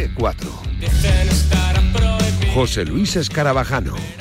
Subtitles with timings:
[0.00, 0.48] T4.
[2.54, 4.19] José Luis Escarabajano.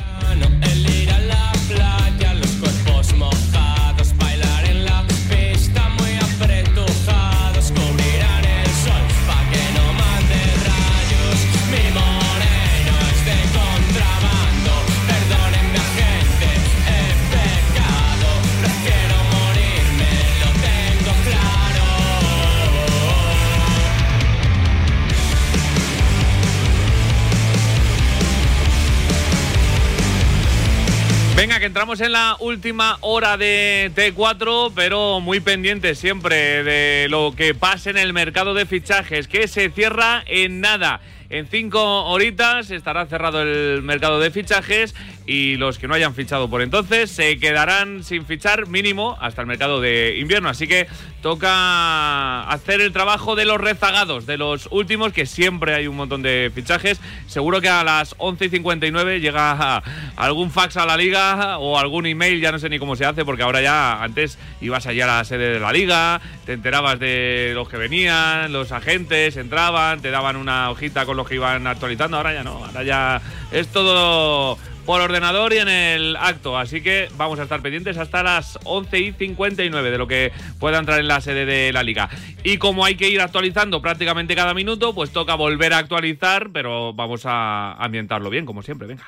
[31.69, 37.91] Entramos en la última hora de T4, pero muy pendientes siempre de lo que pase
[37.91, 40.99] en el mercado de fichajes, que se cierra en nada.
[41.29, 44.95] En cinco horitas estará cerrado el mercado de fichajes
[45.29, 49.47] y los que no hayan fichado por entonces se quedarán sin fichar mínimo hasta el
[49.47, 50.49] mercado de invierno.
[50.49, 50.87] Así que
[51.21, 56.23] toca hacer el trabajo de los rezagados, de los últimos, que siempre hay un montón
[56.23, 56.99] de fichajes.
[57.27, 59.83] Seguro que a las 11 y 59 llega
[60.15, 63.23] algún fax a la liga o algún email, ya no sé ni cómo se hace,
[63.23, 67.51] porque ahora ya antes ibas allá a la sede de la liga, te enterabas de
[67.53, 72.17] los que venían, los agentes entraban, te daban una hojita con los que iban actualizando,
[72.17, 74.57] ahora ya no, ahora ya es todo
[74.89, 76.57] por ordenador y en el acto.
[76.57, 80.79] Así que vamos a estar pendientes hasta las 11 y 59 de lo que pueda
[80.79, 82.09] entrar en la sede de la liga.
[82.43, 86.91] Y como hay que ir actualizando prácticamente cada minuto, pues toca volver a actualizar, pero
[86.91, 88.87] vamos a ambientarlo bien, como siempre.
[88.87, 89.05] Venga.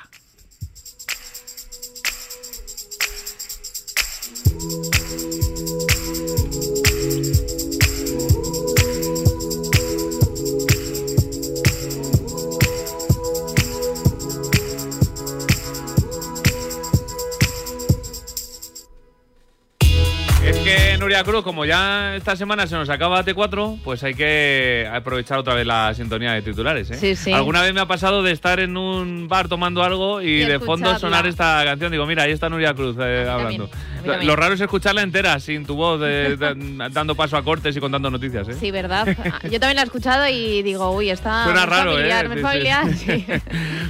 [21.24, 25.66] Cruz, como ya esta semana se nos acaba T4, pues hay que aprovechar otra vez
[25.66, 26.90] la sintonía de titulares.
[26.90, 26.96] ¿eh?
[26.96, 27.32] Sí, sí.
[27.32, 30.58] Alguna vez me ha pasado de estar en un bar tomando algo y, Y de
[30.60, 31.92] fondo sonar esta canción.
[31.92, 33.68] Digo, mira, ahí está Nuria Cruz eh, hablando.
[33.68, 34.26] también, a mí también.
[34.28, 36.54] Lo raro es escucharla entera, sin tu voz, eh, da-
[36.90, 38.48] dando paso a cortes y contando noticias.
[38.48, 38.56] ¿eh?
[38.58, 39.06] Sí, ¿verdad?
[39.44, 42.40] Yo también la he escuchado y digo, uy, está Suena raro, familiar, ¿eh?
[42.42, 43.26] familiar, sí.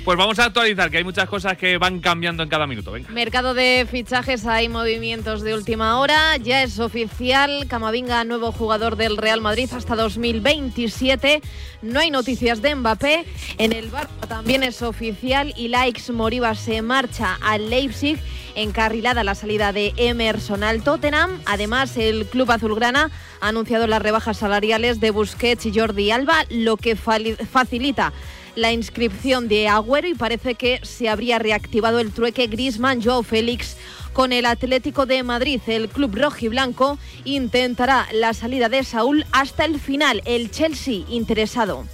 [0.04, 2.92] pues vamos a actualizar, que hay muchas cosas que van cambiando en cada minuto.
[2.92, 3.08] Venga.
[3.10, 6.36] Mercado de fichajes, hay movimientos de última hora.
[6.38, 11.40] Ya es oficial, Camavinga, nuevo jugador del Real Madrid hasta 2027.
[11.82, 13.24] No hay noticias de Mbappé.
[13.58, 18.18] En el Barça también es oficial y Laix Moriba se marcha al Leipzig.
[18.54, 21.40] Encarrilada la salida de Emerson al Tottenham.
[21.46, 26.76] Además, el club azulgrana ha anunciado las rebajas salariales de Busquets y Jordi Alba, lo
[26.76, 28.12] que facilita
[28.54, 33.76] la inscripción de Agüero y parece que se habría reactivado el trueque Griezmann-Joao Félix
[34.12, 35.60] con el Atlético de Madrid.
[35.66, 40.22] El club rojiblanco intentará la salida de Saúl hasta el final.
[40.24, 41.84] El Chelsea interesado.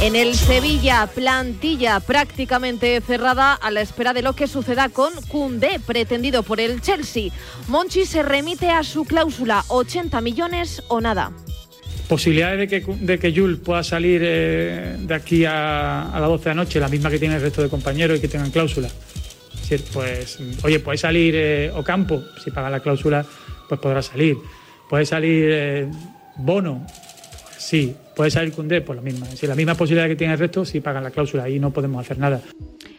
[0.00, 5.80] En el Sevilla, plantilla prácticamente cerrada a la espera de lo que suceda con Cundé,
[5.86, 7.30] pretendido por el Chelsea.
[7.68, 11.32] Monchi se remite a su cláusula, 80 millones o nada.
[12.08, 16.44] Posibilidades de que, de que Jules pueda salir eh, de aquí a, a las 12
[16.44, 18.88] de la noche, la misma que tiene el resto de compañeros y que tengan cláusula.
[19.92, 23.24] Pues, oye, puede salir eh, Ocampo, si paga la cláusula,
[23.68, 24.36] pues podrá salir.
[24.88, 25.90] Puede salir eh,
[26.36, 26.86] Bono,
[27.56, 27.96] sí.
[28.14, 29.26] Puede salir Cundé, pues lo mismo.
[29.26, 32.00] Decir, la misma posibilidad que tiene el resto, si pagan la cláusula, ahí no podemos
[32.00, 32.40] hacer nada.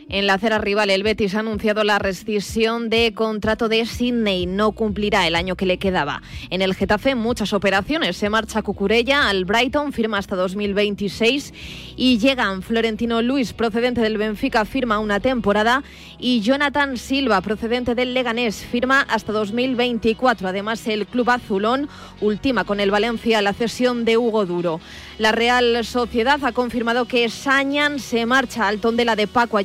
[0.07, 4.45] En la acera rival, el Betis ha anunciado la rescisión de contrato de Sidney.
[4.45, 6.21] No cumplirá el año que le quedaba.
[6.51, 8.15] En el Getafe, muchas operaciones.
[8.15, 11.53] Se marcha Cucurella al Brighton, firma hasta 2026.
[11.97, 15.83] Y llegan Florentino Luis, procedente del Benfica, firma una temporada.
[16.19, 20.47] Y Jonathan Silva, procedente del Leganés, firma hasta 2024.
[20.47, 21.89] Además, el club azulón
[22.21, 24.79] ultima con el Valencia la cesión de Hugo Duro.
[25.17, 29.57] La Real Sociedad ha confirmado que Sañan se marcha al Tondela de Paco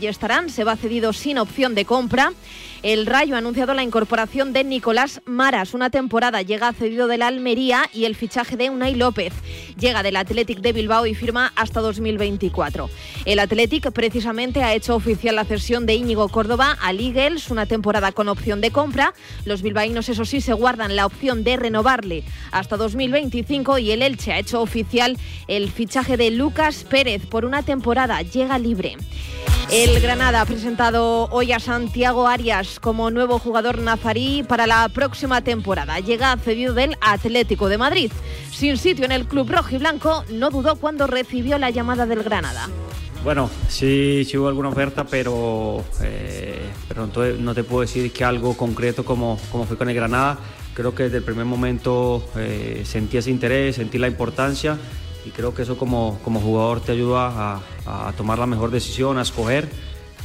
[0.49, 2.33] Se va cedido sin opción de compra.
[2.83, 5.75] El Rayo ha anunciado la incorporación de Nicolás Maras.
[5.75, 9.35] Una temporada llega cedido de la Almería y el fichaje de Unai López.
[9.79, 12.89] Llega del Athletic de Bilbao y firma hasta 2024.
[13.27, 18.13] El Athletic precisamente ha hecho oficial la cesión de Íñigo Córdoba al Eagles, una temporada
[18.13, 19.13] con opción de compra.
[19.45, 24.33] Los bilbaínos, eso sí, se guardan la opción de renovarle hasta 2025 y el Elche
[24.33, 25.19] ha hecho oficial
[25.49, 28.23] el fichaje de Lucas Pérez por una temporada.
[28.23, 28.97] Llega libre.
[29.73, 35.43] El Granada ha presentado hoy a Santiago Arias como nuevo jugador nazarí para la próxima
[35.43, 35.99] temporada.
[35.99, 38.13] Llega cedido del Atlético de Madrid.
[38.53, 42.23] Sin sitio en el club rojo y blanco, no dudó cuando recibió la llamada del
[42.23, 42.69] Granada.
[43.25, 48.25] Bueno, sí, sí hubo alguna oferta, pero, eh, pero te, no te puedo decir que
[48.25, 50.39] algo concreto como, como fue con el Granada.
[50.75, 54.79] Creo que desde el primer momento eh, sentí ese interés, sentí la importancia
[55.27, 59.23] y, creo que eso como, como jugador te ayuda a, tomar la mejor decisión, a
[59.23, 59.69] escoger.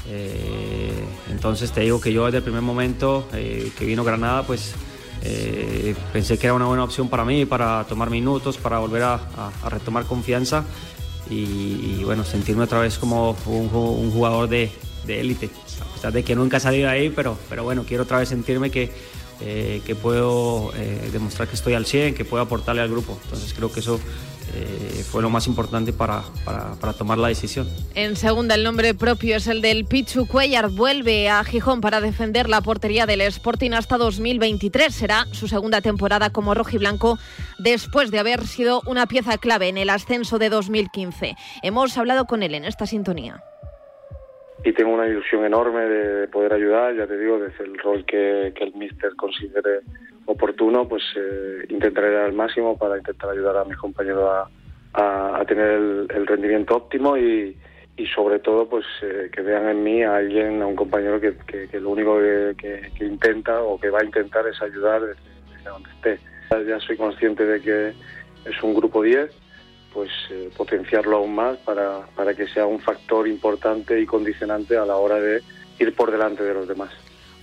[0.07, 0.91] Eh,
[1.31, 4.73] entonces te digo que yo desde el primer momento eh, que vino Granada, pues
[5.23, 9.19] eh, pensé que era una buena opción para mí, para tomar minutos, para volver a,
[9.69, 10.63] retomar confianza
[11.29, 14.71] y, bueno, sentirme otra vez como un, jugador de
[15.07, 15.49] élite.
[15.81, 18.69] a pesar de que nunca he salido ahí, pero, pero bueno, quiero otra vez sentirme
[18.69, 18.91] que,
[19.41, 23.19] eh, que puedo eh, demostrar que estoy al 100, que puedo aportarle al grupo.
[23.25, 23.99] Entonces creo que eso
[24.55, 26.23] eh, fue lo más importante para,
[26.79, 27.67] para, tomar la decisión.
[27.93, 30.69] En segunda, el nombre propio es el del Pichu Cuellar.
[30.69, 34.93] Vuelve a Gijón para defender la portería del Sporting hasta 2023.
[34.93, 37.19] Será su segunda temporada como rojiblanco
[37.59, 41.35] después de haber sido una pieza clave en el ascenso de 2015.
[41.61, 43.43] Hemos hablado con él en esta sintonía
[44.65, 48.47] y tengo una ilusión enorme de, poder ayudar, ya te digo, desde el rol que,
[48.47, 49.81] el míster considere
[50.25, 54.47] oportuno, pues eh, intentaré dar al máximo para intentar ayudar a mis compañeros
[54.94, 57.56] a, tener el, rendimiento óptimo y,
[58.15, 61.35] sobre todo pues eh, que vean en mí a alguien, a un compañero que,
[61.79, 66.19] lo único que, intenta o que va a intentar es ayudar desde, donde esté.
[66.67, 67.94] Ya soy consciente de que
[68.50, 69.44] es un grupo 10
[69.95, 74.86] pues eh, potenciarlo aún más para, para que sea un factor importante y condicionante a
[74.86, 75.42] la hora de
[75.80, 76.92] ir por delante de los demás.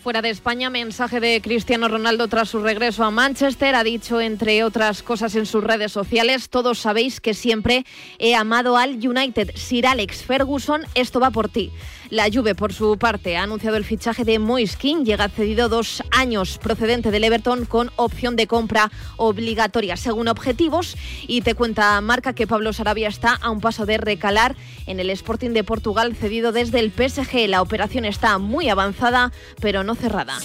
[0.02, 3.74] Fuera de España, mensaje de Cristiano Ronaldo tras su regreso a Manchester.
[3.74, 7.84] Ha dicho, entre otras cosas, en sus redes sociales, todos sabéis que siempre
[8.18, 9.52] he amado al United.
[9.54, 11.70] Sir Alex Ferguson, esto va por ti.
[12.12, 15.02] La Juve, por su parte, ha anunciado el fichaje de Moise King.
[15.02, 20.98] Llega cedido dos años procedente del Everton con opción de compra obligatoria según objetivos.
[21.26, 24.56] Y te cuenta Marca que Pablo Sarabia está a un paso de recalar
[24.86, 27.48] en el Sporting de Portugal cedido desde el PSG.
[27.48, 29.32] La operación está muy avanzada,
[29.62, 30.38] pero no cerrada.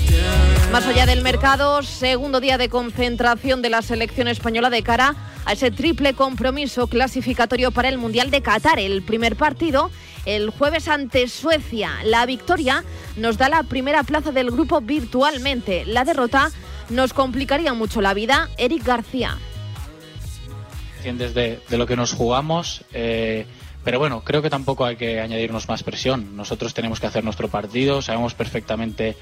[0.72, 5.16] Más allá del mercado, segundo día de concentración de la selección española de cara a
[5.54, 8.80] ese triple compromiso clasificatorio para el Mundial de Qatar.
[8.80, 9.92] El primer partido
[10.28, 11.92] el jueves ante Suecia.
[12.04, 12.84] La victoria
[13.16, 15.86] nos da la primera plaza del grupo virtualmente.
[15.86, 16.52] La derrota
[16.90, 18.50] nos complicaría mucho la vida.
[18.58, 19.38] Eric García.
[21.04, 22.84] De, de lo que nos jugamos.
[22.92, 23.46] Eh,
[23.86, 26.36] pero bueno, creo que tampoco hay que añadirnos más presión.
[26.36, 29.16] Nosotros tenemos que hacer nuestro partido, sabemos perfectamente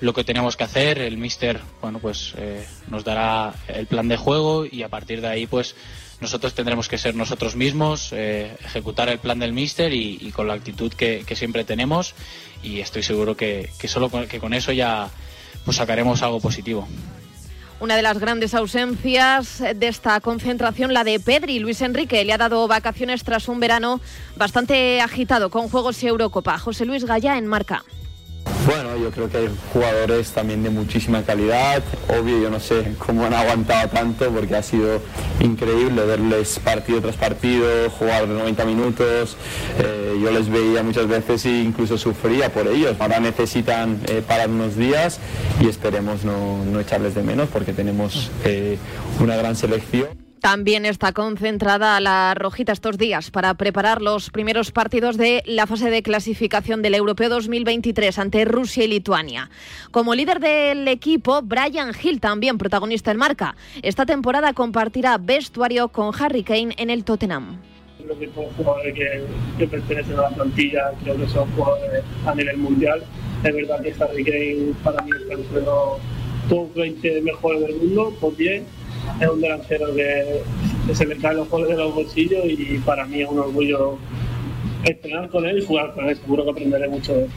[0.00, 0.98] lo que tenemos que hacer.
[0.98, 5.28] El míster, bueno, pues eh, nos dará el plan de juego y a partir de
[5.28, 5.74] ahí, pues
[6.20, 10.54] nosotros tendremos que ser nosotros mismos, eh, ejecutar el plan del míster y, con la
[10.54, 12.14] actitud que, siempre tenemos
[12.62, 15.08] y estoy seguro que, solo con, que con eso ya
[15.64, 16.86] pues sacaremos algo positivo.
[17.80, 21.60] Una de las grandes ausencias de esta concentración, la de Pedri.
[21.60, 24.02] Luis Enrique le ha dado vacaciones tras un verano
[24.36, 26.58] bastante agitado con Juegos y Eurocopa.
[26.58, 27.82] José Luis Gaya en marca.
[28.66, 31.82] Bueno, yo creo que hay jugadores también de muchísima calidad.
[32.08, 35.00] Obvio, yo no sé cómo han aguantado tanto porque ha sido
[35.40, 39.36] increíble verles partido tras partido, jugar 90 minutos.
[39.78, 42.96] Eh, yo les veía muchas veces e incluso sufría por ellos.
[43.00, 45.20] Ahora necesitan eh, parar unos días
[45.60, 48.78] y esperemos no, no, echarles de menos porque tenemos eh,
[49.20, 50.29] una gran selección.
[50.40, 55.90] También está concentrada la Rojita estos días para preparar los primeros partidos de la fase
[55.90, 59.50] de clasificación del Europeo 2023 ante Rusia y Lituania.
[59.90, 63.54] Como líder del equipo, Brian Hill, también protagonista en marca.
[63.82, 67.60] Esta temporada compartirá vestuario con Harry Kane en el Tottenham.
[68.02, 68.94] Creo que son jugadores
[69.58, 73.02] que, pertenecen a la plantilla, creo que son jugadores a nivel mundial.
[73.44, 75.64] Es verdad que Harry Kane para mí es el
[76.48, 78.79] top 20 mejores del mundo, top 10
[79.20, 80.42] es un delantero que,
[80.94, 83.98] se le caen los goles de los bolsillos y para mí es un orgullo
[84.84, 86.16] entrenar con él y jugar con él.
[86.16, 87.30] Seguro que aprenderé mucho de él.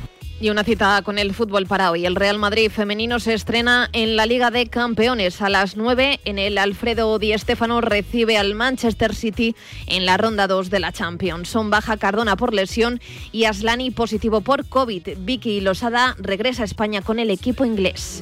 [0.43, 2.05] Y una cita con el fútbol para hoy.
[2.05, 6.37] El Real Madrid femenino se estrena en la Liga de Campeones a las 9 en
[6.37, 9.55] el Alfredo Di Stéfano recibe al Manchester City
[9.87, 11.47] en la ronda 2 de la Champions.
[11.47, 12.99] Son baja Cardona por lesión
[13.31, 15.11] y Aslani positivo por COVID.
[15.19, 18.21] Vicky Losada regresa a España con el equipo inglés.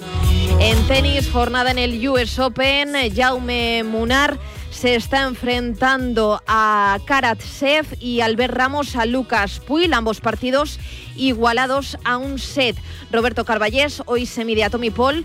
[0.59, 4.37] En tenis, jornada en el US Open, Jaume Munar
[4.81, 10.79] se está enfrentando a Karatsev y Albert Ramos a Lucas Puil, ambos partidos
[11.15, 12.75] igualados a un set.
[13.11, 15.23] Roberto Carballés hoy se mide a Tommy Paul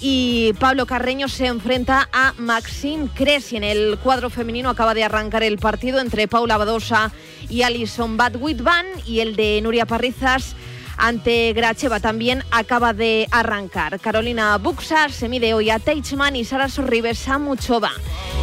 [0.00, 3.56] y Pablo Carreño se enfrenta a Maxime Cressy.
[3.56, 7.12] En el cuadro femenino acaba de arrancar el partido entre Paula Badosa
[7.50, 10.56] y Alison Badwitban y el de Nuria Parrizas
[10.96, 14.00] ante Gracheva también acaba de arrancar.
[14.00, 17.90] Carolina Buxar se mide hoy a Teichmann y Sara Sorribes a Muchova.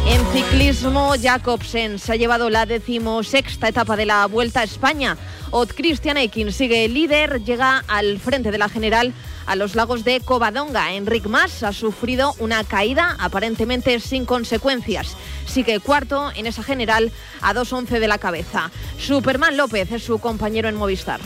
[0.06, 5.16] En ciclismo, Jacobsen se ha llevado la decimosexta etapa de la Vuelta a España.
[5.50, 9.12] Ot Christian Eikin sigue líder, llega al frente de la general
[9.46, 10.94] a los lagos de Covadonga.
[10.94, 15.16] Enric Mas ha sufrido una caída aparentemente sin consecuencias.
[15.46, 18.70] Sigue cuarto en esa general a 2.11 de la cabeza.
[18.98, 21.20] Superman López es su compañero en Movistar.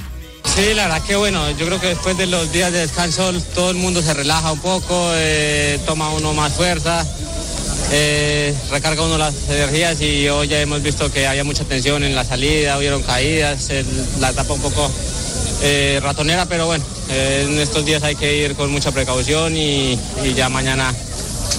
[0.56, 3.70] Sí, la verdad que bueno, yo creo que después de los días de descanso todo
[3.70, 7.06] el mundo se relaja un poco, eh, toma uno más fuerza,
[7.92, 12.14] eh, recarga uno las energías y hoy ya hemos visto que había mucha tensión en
[12.14, 13.68] la salida, hubieron caídas,
[14.18, 14.90] la etapa un poco
[15.60, 19.98] eh, ratonera, pero bueno, en estos días hay que ir con mucha precaución y
[20.34, 20.94] ya mañana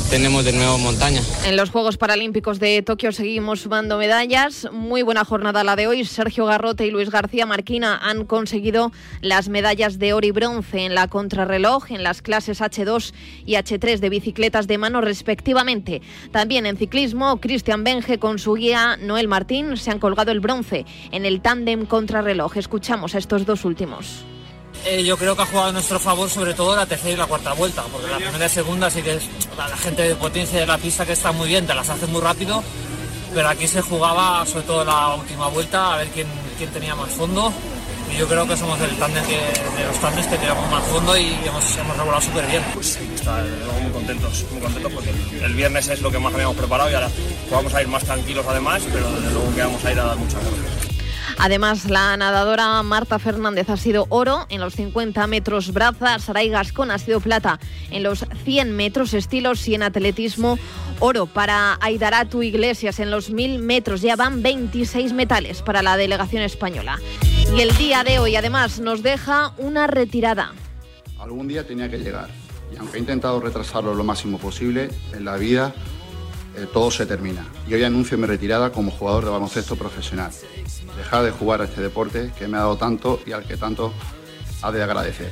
[0.10, 1.22] tenemos de nuevo montaña.
[1.46, 4.68] En los Juegos Paralímpicos de Tokio seguimos sumando medallas.
[4.72, 6.06] Muy buena jornada la de hoy.
[6.06, 10.96] Sergio Garrote y Luis García Marquina han conseguido las medallas de oro y bronce en
[10.96, 13.14] la contrarreloj, en las clases H2
[13.46, 16.02] y H3 de bicicletas de mano respectivamente.
[16.32, 20.86] También en ciclismo, Cristian Benge con su guía Noel Martín se han colgado el bronce
[21.12, 22.58] en el tándem contrarreloj.
[22.58, 24.26] Escuchamos a estos dos últimos.
[24.86, 27.26] Eh, yo creo que ha jugado a nuestro favor sobre todo la tercera y la
[27.26, 29.24] cuarta vuelta, porque la primera y segunda sí que es
[29.58, 32.22] la, gente de potencia de la pista que está muy bien, te las hace muy
[32.22, 32.64] rápido,
[33.34, 37.10] pero aquí se jugaba sobre todo la última vuelta a ver quién, quién tenía más
[37.10, 37.52] fondo
[38.14, 41.34] y yo creo que somos el tándem de los tándems que tenemos más fondo y
[41.46, 42.64] hemos, hemos regulado súper bien.
[42.74, 45.10] Pues sí, estamos muy contentos, muy contentos porque
[45.44, 47.10] el viernes es lo que más habíamos preparado y ahora
[47.52, 50.40] vamos a ir más tranquilos además, pero luego que vamos a ir a dar mucha
[50.40, 50.77] fuerza.
[51.40, 56.90] Además, la nadadora Marta Fernández ha sido oro en los 50 metros braza, Saray Gascón
[56.92, 57.60] ha sido plata
[57.92, 60.58] en los 100 metros estilos y en atletismo
[61.00, 64.02] oro para Aidaratu Iglesias en los 1000 metros.
[64.02, 67.00] Ya van 26 metales para la delegación española.
[67.56, 70.54] Y el día de hoy además nos deja una retirada.
[71.20, 72.30] Algún día tenía que llegar
[72.74, 75.74] y aunque he intentado retrasarlo lo máximo posible, en la vida
[76.58, 77.46] eh, todo se termina.
[77.68, 80.32] Y hoy anuncio mi retirada como jugador de baloncesto profesional.
[80.98, 83.94] Dejar de jugar a este deporte que me ha dado tanto y al que tanto
[84.62, 85.32] ha de agradecer.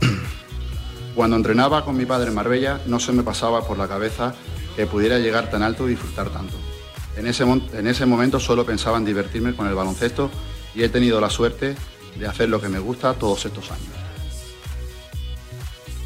[1.14, 4.34] Cuando entrenaba con mi padre en Marbella no se me pasaba por la cabeza
[4.74, 6.56] que pudiera llegar tan alto y disfrutar tanto.
[7.16, 10.30] En ese, en ese momento solo pensaba en divertirme con el baloncesto
[10.74, 11.76] y he tenido la suerte
[12.16, 13.92] de hacer lo que me gusta todos estos años.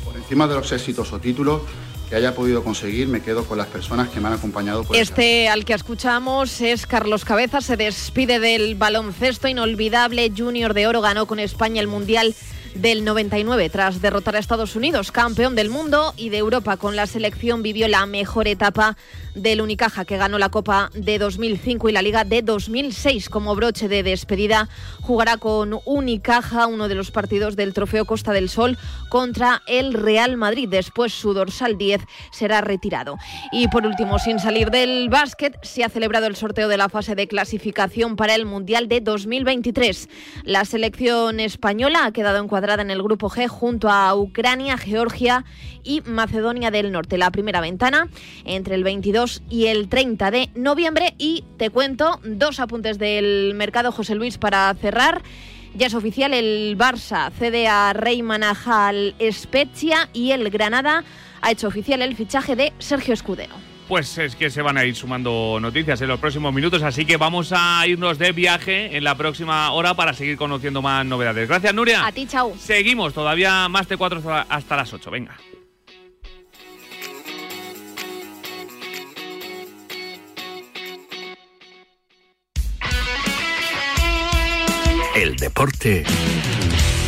[0.04, 1.62] Por encima de los éxitos o títulos,
[2.08, 4.84] que haya podido conseguir, me quedo con las personas que me han acompañado.
[4.84, 10.86] Por este al que escuchamos es Carlos Cabeza, se despide del baloncesto inolvidable Junior de
[10.86, 12.34] Oro, ganó con España el Mundial
[12.76, 17.06] del 99 tras derrotar a Estados Unidos, campeón del mundo y de Europa con la
[17.06, 18.96] selección vivió la mejor etapa
[19.34, 23.88] del Unicaja que ganó la Copa de 2005 y la Liga de 2006 como broche
[23.88, 24.68] de despedida
[25.02, 28.78] jugará con Unicaja uno de los partidos del Trofeo Costa del Sol
[29.08, 30.68] contra el Real Madrid.
[30.68, 32.00] Después su dorsal 10
[32.32, 33.18] será retirado.
[33.52, 37.14] Y por último sin salir del básquet se ha celebrado el sorteo de la fase
[37.14, 40.08] de clasificación para el Mundial de 2023
[40.44, 45.44] la selección española ha quedado encuadrada en el grupo G junto a Ucrania, Georgia
[45.82, 47.18] y Macedonia del Norte.
[47.18, 48.08] La primera ventana
[48.44, 51.14] entre el 22 y el 30 de noviembre.
[51.18, 55.22] Y te cuento dos apuntes del mercado, José Luis, para cerrar.
[55.74, 61.04] Ya es oficial, el Barça cede a Rey Manajal Spezia y el Granada
[61.42, 64.94] ha hecho oficial el fichaje de Sergio Escudero pues es que se van a ir
[64.94, 69.14] sumando noticias en los próximos minutos, así que vamos a irnos de viaje en la
[69.14, 71.48] próxima hora para seguir conociendo más novedades.
[71.48, 72.06] Gracias, Nuria.
[72.06, 72.54] A ti, chao.
[72.58, 75.10] Seguimos todavía más de cuatro hasta las 8.
[75.10, 75.36] Venga.
[85.14, 86.04] El deporte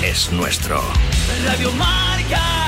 [0.02, 0.82] es nuestro.
[1.44, 2.67] Radio Marca.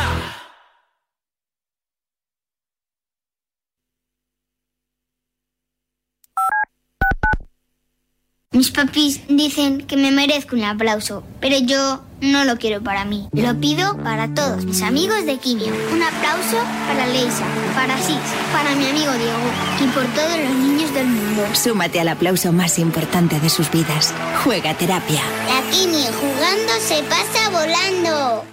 [8.53, 13.29] Mis papis dicen que me merezco un aplauso, pero yo no lo quiero para mí.
[13.33, 15.73] Lo pido para todos mis amigos de Quimio.
[15.93, 18.17] Un aplauso para Leisa, para Sis,
[18.53, 21.43] para mi amigo Diego y por todos los niños del mundo.
[21.53, 24.15] Súmate al aplauso más importante de sus vidas.
[24.45, 25.23] Juega terapia.
[25.47, 28.45] La Quimio jugando se pasa volando.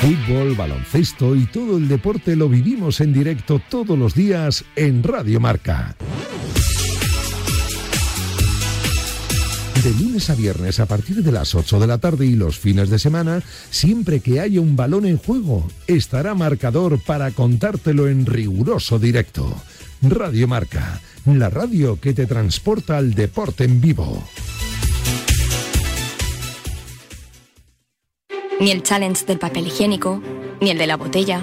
[0.00, 5.40] Fútbol, baloncesto y todo el deporte lo vivimos en directo todos los días en Radio
[5.40, 5.96] Marca.
[9.88, 12.90] de lunes a viernes a partir de las 8 de la tarde y los fines
[12.90, 18.98] de semana, siempre que haya un balón en juego, estará marcador para contártelo en riguroso
[18.98, 19.50] directo.
[20.02, 24.22] Radio Marca, la radio que te transporta al deporte en vivo.
[28.60, 30.22] Ni el challenge del papel higiénico,
[30.60, 31.42] ni el de la botella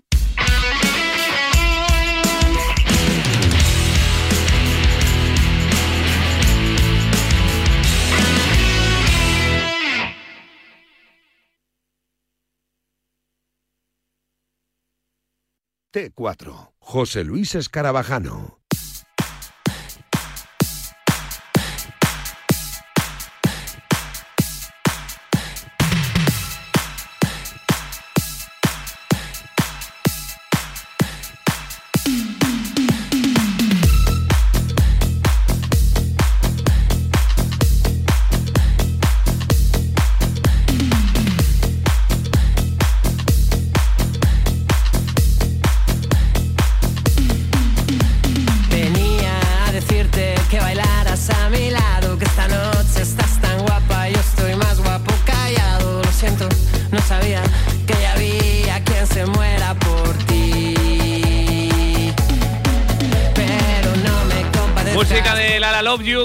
[15.91, 16.71] T4.
[16.79, 18.60] José Luis Escarabajano.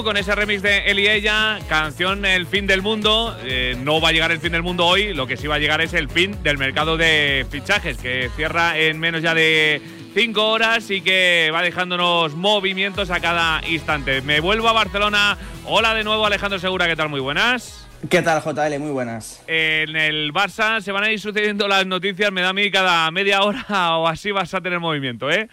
[0.07, 3.35] Con ese remix de Él y Ella, canción El fin del mundo.
[3.43, 5.59] Eh, no va a llegar el fin del mundo hoy, lo que sí va a
[5.59, 9.81] llegar es el fin del mercado de fichajes, que cierra en menos ya de
[10.13, 14.21] 5 horas y que va dejándonos movimientos a cada instante.
[14.21, 15.37] Me vuelvo a Barcelona.
[15.65, 17.09] Hola de nuevo Alejandro Segura, ¿qué tal?
[17.09, 17.85] Muy buenas.
[18.09, 18.79] ¿Qué tal, JL?
[18.79, 19.43] Muy buenas.
[19.45, 23.11] En el Barça se van a ir sucediendo las noticias, me da a mí cada
[23.11, 23.65] media hora
[23.97, 25.49] o así vas a tener movimiento, ¿eh?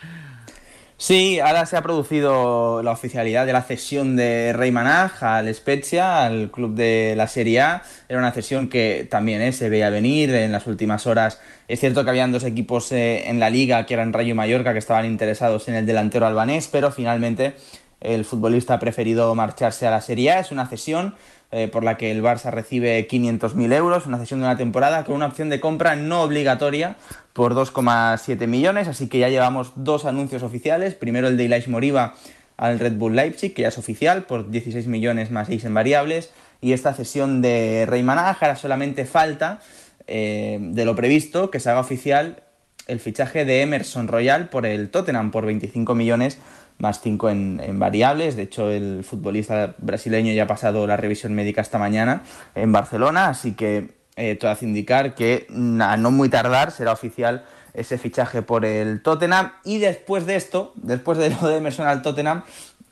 [0.96, 6.24] Sí, ahora se ha producido la oficialidad de la cesión de Rey Manaj al Spezia,
[6.24, 7.82] al club de la Serie A.
[8.08, 11.40] Era una cesión que también eh, se veía venir en las últimas horas.
[11.66, 14.72] Es cierto que habían dos equipos eh, en la liga, que eran Rayo y Mallorca,
[14.72, 17.54] que estaban interesados en el delantero albanés, pero finalmente
[18.00, 20.38] el futbolista ha preferido marcharse a la Serie A.
[20.38, 21.16] Es una cesión
[21.56, 25.14] eh, por la que el Barça recibe 500.000 euros, una cesión de una temporada con
[25.14, 26.96] una opción de compra no obligatoria
[27.32, 30.96] por 2,7 millones, así que ya llevamos dos anuncios oficiales.
[30.96, 32.16] Primero el de Ilaix Moriba
[32.56, 36.32] al Red Bull Leipzig, que ya es oficial, por 16 millones más 6 en variables,
[36.60, 39.60] y esta cesión de Rey Manaj, ahora solamente falta
[40.08, 42.42] eh, de lo previsto que se haga oficial
[42.88, 46.38] el fichaje de Emerson Royal por el Tottenham por 25 millones
[46.78, 48.36] más 5 en, variables.
[48.36, 52.22] De hecho, el futbolista brasileño ya ha pasado la revisión médica esta mañana
[52.54, 55.46] en Barcelona, así que eh, todo hace indicar que
[55.80, 59.52] a no muy tardar será oficial ese fichaje por el Tottenham.
[59.64, 62.42] Y después de esto, después de lo de Emerson al Tottenham,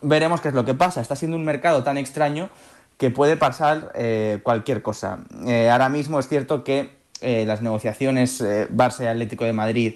[0.01, 1.01] veremos qué es lo que pasa.
[1.01, 2.51] Está siendo un mercado tan extraño
[2.99, 5.21] que puede pasar eh, cualquier cosa.
[5.47, 9.95] Eh, ahora mismo es cierto que las negociaciones Barça y Atlético de Madrid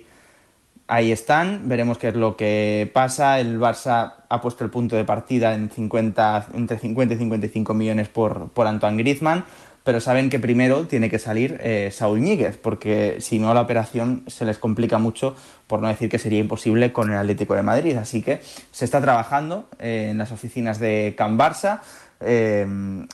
[0.89, 3.41] ahí están, veremos qué es lo que pasa.
[3.41, 8.09] El Barça ha puesto el punto de partida en 50, entre 50 y 55 millones
[8.09, 9.45] por, por Antoine Griezmann,
[9.85, 14.25] pero saben que primero tiene que salir eh, Saúl Ñíguez, porque si no la operación
[14.27, 17.97] se les complica mucho, por no decir que sería imposible con el Atlético de Madrid.
[17.97, 21.81] Así que se está trabajando eh, en las oficinas de Can Barça.
[22.21, 22.67] Eh,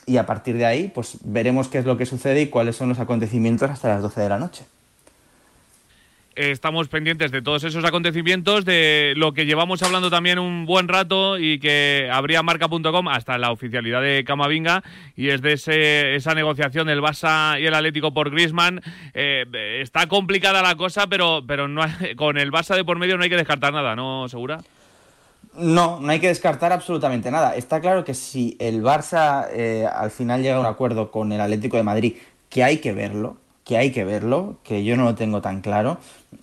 [0.05, 2.89] y a partir de ahí, pues veremos qué es lo que sucede y cuáles son
[2.89, 4.63] los acontecimientos hasta las 12 de la noche
[6.35, 11.37] estamos pendientes de todos esos acontecimientos, de lo que llevamos hablando también un buen rato
[11.37, 14.83] y que habría marca.com hasta la oficialidad de Camavinga
[15.15, 18.81] y es de ese, esa negociación del Barça y el Atlético por Griezmann.
[19.13, 19.45] Eh,
[19.81, 21.83] está complicada la cosa, pero, pero no
[22.15, 24.59] con el Barça de por medio no hay que descartar nada, ¿no, Segura?
[25.55, 27.55] No, no hay que descartar absolutamente nada.
[27.55, 31.41] Está claro que si el Barça eh, al final llega a un acuerdo con el
[31.41, 32.15] Atlético de Madrid,
[32.49, 35.97] que hay que verlo, que hay que verlo, que yo no lo tengo tan claro.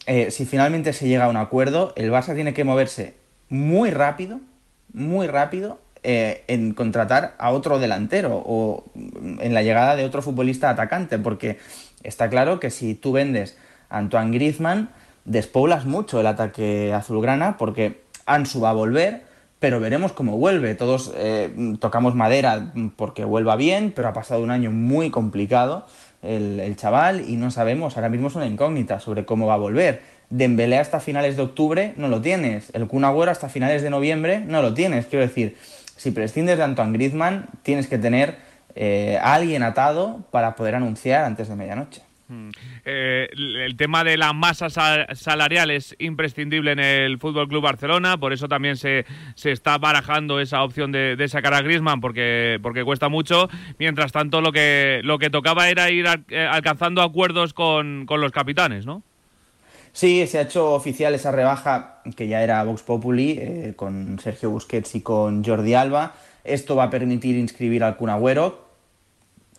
[0.06, 3.14] Eh, si finalmente se llega a un acuerdo, el Barça tiene que moverse
[3.48, 4.40] muy rápido,
[4.92, 10.70] muy rápido eh, en contratar a otro delantero o en la llegada de otro futbolista
[10.70, 11.58] atacante, porque
[12.02, 13.58] está claro que si tú vendes
[13.90, 14.90] a Antoine Griezmann,
[15.26, 19.24] despoblas mucho el ataque azulgrana, porque Ansu va a volver,
[19.58, 20.74] pero veremos cómo vuelve.
[20.74, 25.86] Todos eh, tocamos madera porque vuelva bien, pero ha pasado un año muy complicado
[26.22, 30.02] el, chaval y no sabemos, ahora mismo es una incógnita sobre cómo va a volver.
[30.30, 34.40] Dembélé hasta finales de octubre no lo tienes, el Kun Agüero hasta finales de noviembre
[34.40, 35.06] no lo tienes.
[35.06, 35.56] Quiero decir,
[35.96, 38.36] si prescindes de Antoine Griezmann, tienes que tener
[38.74, 42.02] eh, a alguien atado para poder anunciar antes de medianoche.
[42.30, 42.50] Mm.
[42.84, 48.32] Eh, el tema de la masa salarial es imprescindible en el Fútbol Club Barcelona, por
[48.32, 53.08] eso también se, se está barajando esa opción de, sacar a Griezmann porque, porque cuesta
[53.08, 53.48] mucho.
[53.78, 58.30] Mientras tanto, lo que, lo que tocaba era ir eh, alcanzando acuerdos con, con los
[58.30, 59.02] capitanes, ¿no?
[59.92, 64.50] Sí, se ha hecho oficial esa rebaja que ya era Vox Populi eh, con Sergio
[64.50, 66.14] Busquets y con Jordi Alba.
[66.44, 68.10] Esto va a permitir inscribir al Kun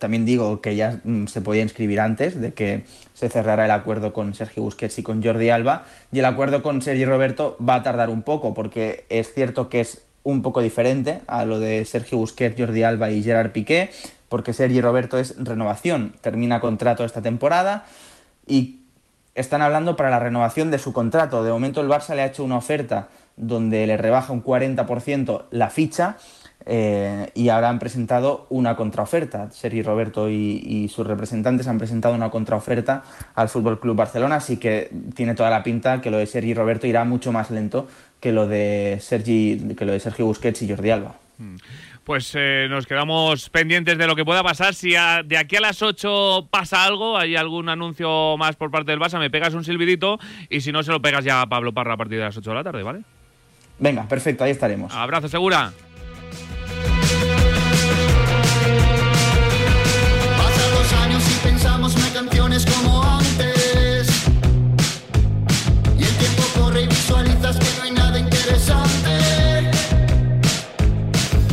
[0.02, 2.82] también digo que ya mm, se podía inscribir antes de que
[3.14, 5.84] se cerrara el acuerdo con Sergio Busquets y con Jordi Alba.
[6.10, 9.80] Y el acuerdo con Sergi Roberto va a tardar un poco, porque es cierto que
[9.80, 13.92] es un poco diferente a lo de Sergio Busquets, Jordi Alba y Gerard Piqué,
[14.28, 17.84] porque Sergi Roberto es renovación, termina contrato esta temporada
[18.44, 18.80] y
[19.36, 21.44] están hablando para la renovación de su contrato.
[21.44, 25.70] De momento el Barça le ha hecho una oferta donde le rebaja un 40% la
[25.70, 26.16] ficha
[26.66, 29.50] eh, y ahora han presentado una contraoferta.
[29.50, 33.02] Sergi Roberto y, sus representantes han presentado una contraoferta
[33.34, 36.86] al Fútbol Club Barcelona, así que tiene toda la pinta que lo de Sergi Roberto
[36.86, 37.86] irá mucho más lento
[38.20, 41.14] que lo de Sergi, que lo de Sergio Busquets y Jordi Alba.
[41.38, 41.56] Mm.
[42.04, 44.74] Pues eh, nos quedamos pendientes de lo que pueda pasar.
[44.74, 49.00] Si de aquí a las 8 pasa algo, hay algún anuncio más por parte del
[49.00, 50.18] Barça, me pegas un silbidito
[50.50, 52.50] y si no, se lo pegas ya a Pablo Parra a partir de las 8
[52.50, 53.02] de la tarde, ¿vale?
[53.78, 54.92] Venga, perfecto, ahí estaremos.
[54.94, 55.72] Abrazo, segura.
[62.60, 64.08] Como antes.
[65.98, 69.70] Y el tiempo corre y visualizas que no hay nada interesante.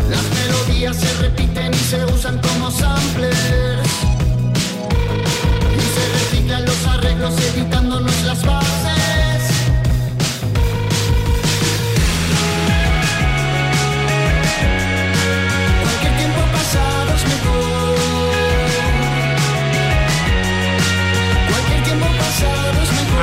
[0.10, 3.90] Las melodías se repiten y se usan como samplers.
[5.78, 8.69] Y se reciclan los arreglos evitándonos las.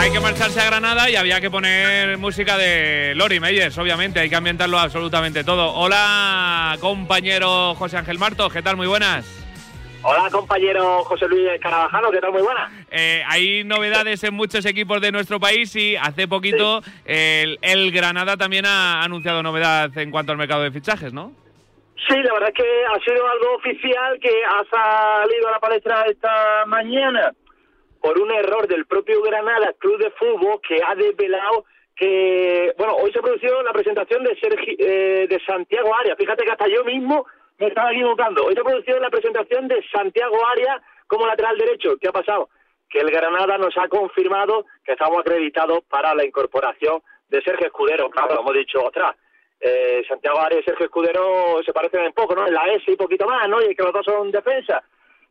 [0.07, 4.31] Hay que marcharse a Granada y había que poner música de Lori Meyers, obviamente, hay
[4.31, 5.73] que ambientarlo absolutamente todo.
[5.73, 8.77] Hola, compañero José Ángel Marto, ¿qué tal?
[8.77, 9.27] Muy buenas.
[10.05, 12.31] Hola, compañero José Luis Carabajano, ¿qué tal?
[12.31, 12.71] Muy buenas.
[12.89, 18.37] Eh, hay novedades en muchos equipos de nuestro país y hace poquito el, el Granada
[18.37, 21.33] también ha anunciado novedad en cuanto al mercado de fichajes, ¿no?
[22.09, 26.05] Sí, la verdad es que ha sido algo oficial que ha salido a la palestra
[26.09, 27.33] esta mañana
[28.07, 31.65] por un error del propio Granada Club de Fútbol que ha desvelado
[31.97, 34.39] que, bueno, hoy se produjo la presentación de,
[34.79, 36.17] eh, de Santiago Arias.
[36.17, 37.27] Fíjate que hasta yo mismo
[37.59, 38.45] me estaba equivocando.
[38.45, 41.97] Hoy se producido la presentación de Santiago Arias como lateral derecho.
[42.01, 42.49] ¿Qué ha pasado?
[42.89, 48.09] Que el Granada nos ha confirmado que estamos acreditados para la incorporación de Sergio Escudero.
[48.09, 49.17] Claro, hemos dicho otra.
[49.59, 52.47] Eh, Santiago Arias y Sergio Escudero se parecen un poco, ¿no?
[52.47, 53.61] En la S y poquito más, ¿no?
[53.61, 54.85] Y que los dos son defensa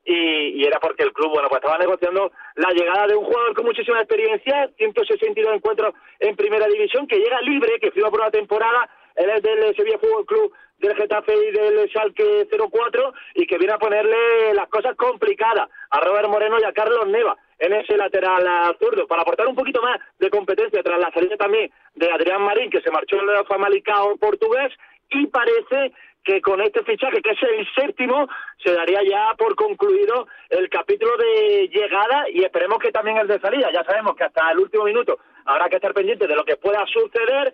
[0.06, 3.66] y, era porque el club, bueno, pues estaba negociando la llegada de un jugador con
[3.66, 8.88] muchísima experiencia, 162 encuentros en primera división, que llega libre, que firma por una temporada,
[9.16, 13.74] él es del Sevilla Fútbol Club, del Getafe y del Salque 04, y que viene
[13.74, 18.46] a ponerle las cosas complicadas a Robert Moreno y a Carlos Neva en ese lateral
[18.78, 22.70] zurdo, para aportar un poquito más de competencia tras la salida también de Adrián Marín,
[22.70, 24.74] que se marchó el Famalicao portugués,
[25.10, 25.94] y parece
[26.26, 28.28] que con este fichaje, que es el séptimo,
[28.64, 33.40] se daría ya por concluido el capítulo de llegada y esperemos que también el de
[33.40, 33.70] salida.
[33.72, 36.84] Ya sabemos que hasta el último minuto habrá que estar pendiente de lo que pueda
[36.88, 37.54] suceder.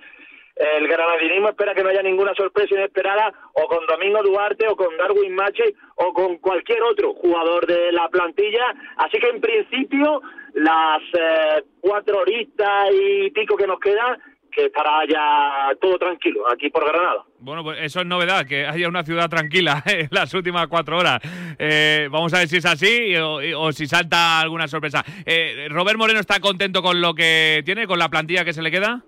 [0.55, 4.95] El granadinismo espera que no haya ninguna sorpresa inesperada o con Domingo Duarte o con
[4.95, 8.73] Darwin Mache o con cualquier otro jugador de la plantilla.
[8.97, 10.21] Así que en principio
[10.53, 16.69] las eh, cuatro horitas y pico que nos quedan que estará ya todo tranquilo aquí
[16.69, 17.23] por Granada.
[17.39, 21.19] Bueno, pues eso es novedad, que haya una ciudad tranquila en las últimas cuatro horas.
[21.57, 25.03] Eh, vamos a ver si es así o, si salta alguna sorpresa.
[25.25, 28.71] Eh, ¿Robert Moreno está contento con lo que tiene, con la plantilla que se le
[28.71, 29.01] queda?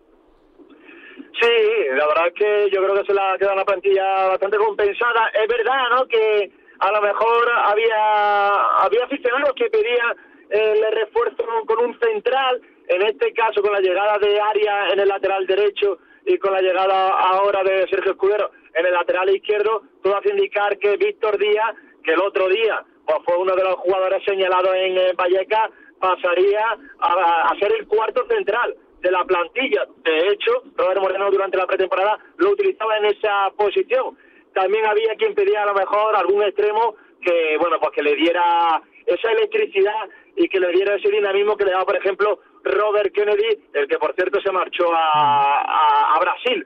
[1.41, 1.49] Sí,
[1.91, 5.29] la verdad es que yo creo que se le ha quedado una plantilla bastante compensada.
[5.41, 10.15] Es verdad, ¿no?, que a lo mejor había, había aficionados que pedían
[10.49, 15.08] el refuerzo con un central en este caso, con la llegada de Arias en el
[15.08, 20.17] lateral derecho y con la llegada ahora de Sergio Escudero en el lateral izquierdo, todo
[20.17, 24.24] hace indicar que Víctor Díaz, que el otro día pues, fue uno de los jugadores
[24.26, 29.86] señalados en eh, Vallecas, pasaría a, ser el cuarto central de la plantilla.
[30.04, 34.17] De hecho, Robert Moreno durante la pretemporada lo utilizaba en esa posición.
[34.54, 38.82] También había quien pedía a lo mejor algún extremo que, bueno, pues que le diera
[39.06, 43.60] esa electricidad y que le diera ese dinamismo que le daba, por ejemplo, Robert Kennedy,
[43.73, 46.65] el que por cierto se marchó a, Brasil.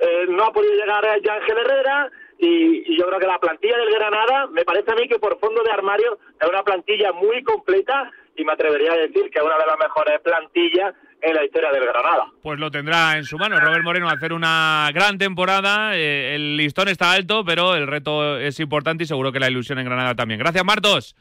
[0.00, 3.94] Eh, no ha podido llegar ya Ángel Herrera y, yo creo que la plantilla del
[3.94, 8.10] Granada me parece a mí que por fondo de armario es una plantilla muy completa
[8.36, 11.70] y me atrevería a decir que es una de las mejores plantillas en la historia
[11.70, 12.26] del Granada.
[12.42, 15.96] Pues lo tendrá en su mano Robert Moreno hacer una gran temporada.
[15.96, 19.78] Eh, el listón está alto, pero el reto es importante y seguro que la ilusión
[19.78, 20.40] en Granada también.
[20.40, 21.16] Gracias, Martos.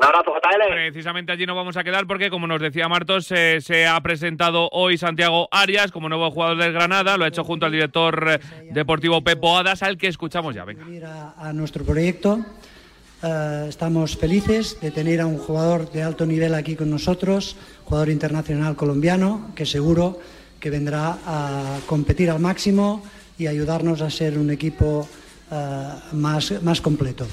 [0.00, 0.72] Un abrazo, JL.
[0.72, 4.70] Precisamente allí nos vamos a quedar porque, como nos decía Martos, eh, se ha presentado
[4.72, 7.18] hoy Santiago Arias como nuevo jugador del Granada.
[7.18, 10.64] Lo ha hecho junto al director eh, deportivo Pepo Adas, al que escuchamos ya.
[10.64, 11.34] Venga.
[11.36, 12.40] A, a nuestro proyecto.
[13.22, 18.08] Eh, estamos felices de tener a un jugador de alto nivel aquí con nosotros, jugador
[18.08, 20.18] internacional colombiano, que seguro
[20.58, 23.04] que vendrá a competir al máximo
[23.36, 25.06] y ayudarnos a ser un equipo
[26.12, 27.26] más, más completo.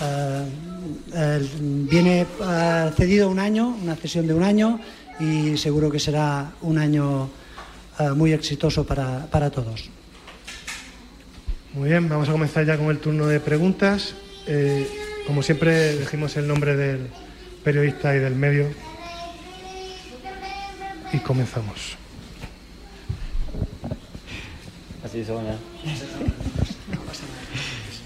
[0.00, 4.78] Eh, viene eh, cedido un año, una cesión de un año
[5.18, 7.30] y seguro que será un año
[7.98, 9.88] eh, muy exitoso para, para todos.
[11.72, 14.14] Muy bien, vamos a comenzar ya con el turno de preguntas.
[14.46, 14.88] Eh,
[15.26, 17.08] como siempre, dijimos el nombre del
[17.64, 18.68] periodista y del medio.
[21.12, 21.96] Y comenzamos.
[25.04, 25.24] Así ¿eh?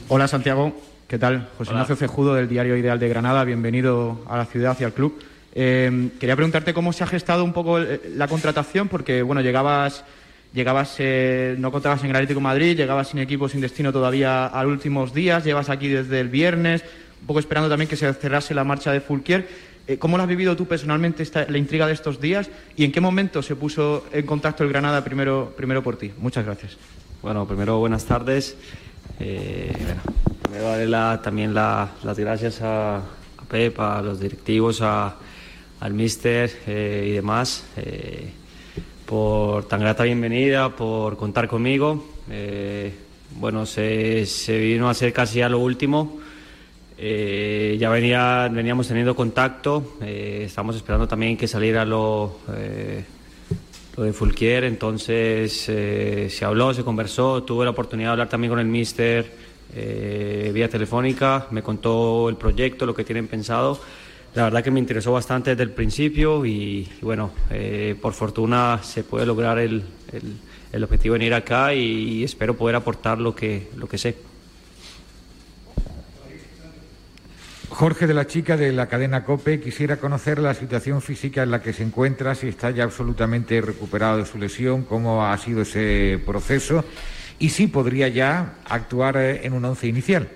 [0.09, 0.74] Hola Santiago,
[1.11, 1.49] ¿qué tal?
[1.59, 1.81] José Hola.
[1.81, 5.18] Ignacio Cejudo del Diario Ideal de Granada, bienvenido a la ciudad y al club.
[5.57, 10.05] Eh, quería preguntarte cómo se ha gestado un poco eh, la contratación, porque bueno, llegabas,
[10.55, 14.46] llegabas eh, no contabas en el Atlético de Madrid, llegabas sin equipo, sin destino todavía
[14.46, 16.85] a los últimos días, llevas aquí desde el viernes,
[17.23, 19.49] un poco esperando también que se cerrase la marcha de Fulquier.
[19.88, 22.92] Eh, ¿Cómo lo has vivido tú personalmente esta- la intriga de estos días y en
[22.92, 26.12] qué momento se puso en contacto el Granada primero, primero por ti?
[26.18, 26.77] Muchas gracias.
[27.20, 28.57] Bueno, primero buenas tardes.
[29.18, 30.01] Eh, bueno,
[30.61, 37.12] primero darle también la- las gracias a, a a los directivos, al míster eh, y
[37.12, 38.29] demás eh,
[39.07, 42.05] por tan grata bienvenida, por contar conmigo.
[42.31, 42.92] Eh,
[43.38, 46.18] bueno, se, vino a hacer casi a lo último.
[46.99, 52.40] Ya venía, veníamos teniendo contacto, estamos esperando también que saliera lo,
[53.96, 58.59] lo de Fulquier, entonces se habló, se conversó, tuve la oportunidad de hablar también con
[58.61, 63.80] el míster eh, vía telefónica, me contó el proyecto, lo que tienen pensado.
[64.35, 68.80] La verdad que me interesó bastante desde el principio y, y bueno, eh, por fortuna
[68.83, 70.37] se puede lograr el, el-
[70.72, 74.14] el objetivo de venir acá y, espero poder aportar lo que, lo que sé.
[77.70, 81.61] Jorge de la Chica de la cadena COPE, quisiera conocer la situación física en la
[81.62, 86.20] que se encuentra, si está ya absolutamente recuperado de su lesión, cómo ha sido ese
[86.24, 86.85] proceso
[87.40, 90.29] y si podría ya actuar eh, en un once inicial.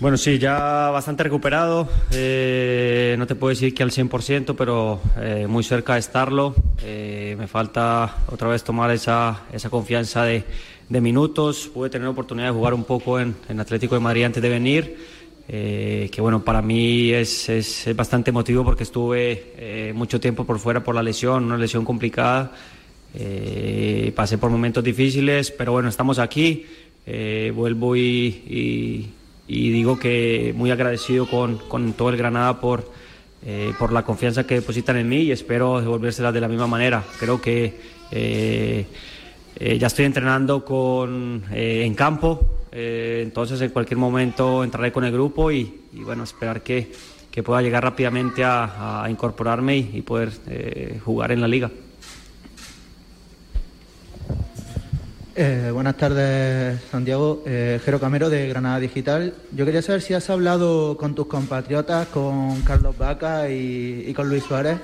[0.00, 1.88] Bueno, sí, ya bastante recuperado.
[2.10, 6.54] Eh, no te puedo decir que al 100%, pero eh, muy cerca de estarlo.
[6.82, 10.44] Eh, me falta otra vez tomar esa, esa confianza de,
[10.88, 11.68] de minutos.
[11.72, 14.48] Pude tener la oportunidad de jugar un poco en, en Atlético de Madrid antes de
[14.48, 14.98] venir.
[15.48, 20.44] eh, que bueno, para mí es, es- es bastante emotivo porque estuve eh, mucho tiempo
[20.44, 22.50] por fuera por la lesión, una lesión complicada.
[23.16, 26.66] Eh, pasé por momentos difíciles, pero bueno, estamos aquí.
[27.06, 29.10] Eh, vuelvo y,
[29.46, 32.90] digo que muy agradecido con, con todo el Granada por,
[33.46, 37.04] eh, por la confianza que depositan en mí y espero devolvérsela de la misma manera.
[37.18, 37.74] Creo que
[39.78, 45.72] ya estoy entrenando con, en campo, entonces en cualquier momento entraré con el grupo y,
[45.92, 46.90] bueno, esperar que,
[47.30, 50.30] que pueda llegar rápidamente a, a incorporarme y, poder
[51.04, 51.70] jugar en la liga.
[55.36, 57.42] Eh, buenas tardes, Santiago.
[57.44, 59.34] Eh, Jero Camero de Granada Digital.
[59.50, 64.44] Yo quería saber si has hablado con tus compatriotas, con Carlos Vaca y, con Luis
[64.44, 64.78] Suárez.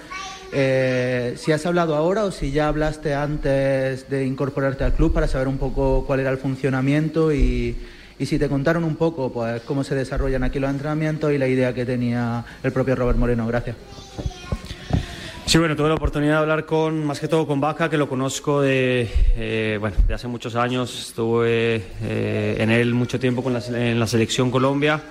[0.52, 5.28] eh, si has hablado ahora o si ya hablaste antes de incorporarte al club para
[5.28, 7.76] saber un poco cuál era el funcionamiento y,
[8.18, 11.46] y si te contaron un poco pues cómo se desarrollan aquí los entrenamientos y la
[11.46, 13.46] idea que tenía el propio Robert Moreno.
[13.46, 13.76] Gracias.
[15.50, 18.08] Sí, bueno, tuve la oportunidad de hablar con, más que todo con Vaca, que lo
[18.08, 21.08] conozco de, eh, bueno, de hace muchos años.
[21.08, 25.02] Estuve eh, en él mucho tiempo con la, en la selección Colombia.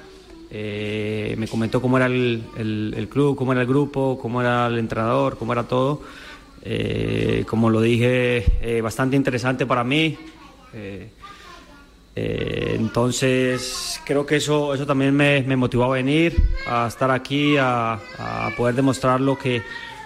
[0.50, 4.68] Eh, me comentó cómo era el, el- el club, cómo era el grupo, cómo era
[4.68, 6.04] el entrenador, cómo era todo.
[6.62, 10.18] Eh, como lo dije, eh, bastante interesante para mí.
[10.74, 11.10] Eh,
[12.16, 16.34] entonces, creo que eso, eso también me, me motivó a venir,
[16.66, 19.62] a estar aquí, a, a poder demostrar lo que,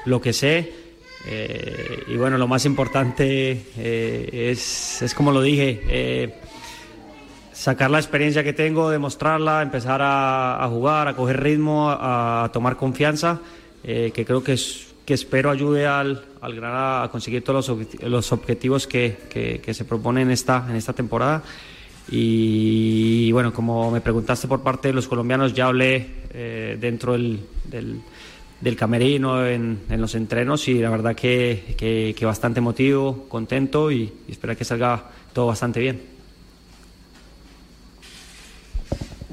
[0.05, 0.73] lo que sé.
[1.25, 6.33] Eh, y bueno, lo más importante eh, es, es como lo dije, eh,
[7.53, 13.39] sacar la experiencia que tengo, demostrarla, empezar a, jugar, a coger ritmo, a, tomar confianza,
[13.83, 18.31] que creo que, es- que espero ayude al, al Granada a conseguir todos los, los
[18.31, 21.41] objetivos que, que- se proponen en esta, en esta temporada.
[22.09, 26.05] Y, bueno, como me preguntaste por parte de los colombianos, ya hablé
[26.79, 28.01] dentro del, del,
[28.75, 34.31] camerino, en, en, los entrenos y la verdad que, que, bastante emotivo, contento y, y
[34.31, 36.13] espero que salga todo bastante bien.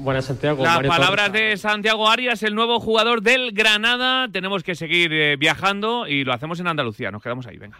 [0.01, 0.63] Buenas, Santiago.
[0.63, 4.27] Las palabras de Santiago Arias, el nuevo jugador del Granada.
[4.31, 7.11] Tenemos que seguir eh, viajando y lo hacemos en Andalucía.
[7.11, 7.77] Nos quedamos ahí, venga.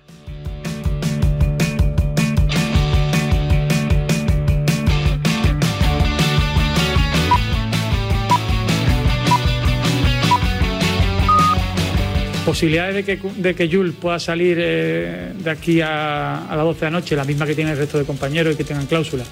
[12.52, 16.80] Posibilidades de que, de que Jules pueda salir eh, de aquí a, a las 12
[16.80, 19.24] de la noche, la misma que tiene el resto de compañeros y que tengan cláusula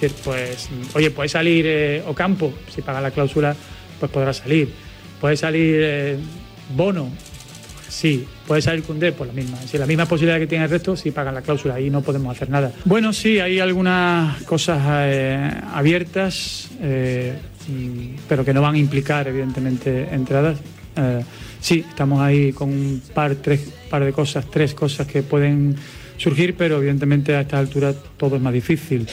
[0.00, 3.56] decir, pues, oye, puede salir eh, Ocampo, si paga la cláusula,
[3.98, 4.68] pues podrá salir.
[5.20, 6.16] Puede salir eh,
[6.74, 7.08] Bono,
[7.88, 8.26] sí.
[8.46, 9.56] Puede salir Cundé, pues la misma.
[9.58, 12.36] Si la misma posibilidad que tiene el resto, si pagan la cláusula, ahí no podemos
[12.36, 12.70] hacer nada.
[12.84, 16.68] Bueno, sí, hay algunas cosas eh, abiertas,
[18.28, 20.58] pero que no van a implicar, evidentemente, entradas.
[21.66, 25.76] Sí, estamos ahí con un par, tres, par de cosas, tres cosas que pueden
[26.16, 29.08] surgir, pero evidentemente a esta altura todo es más difícil.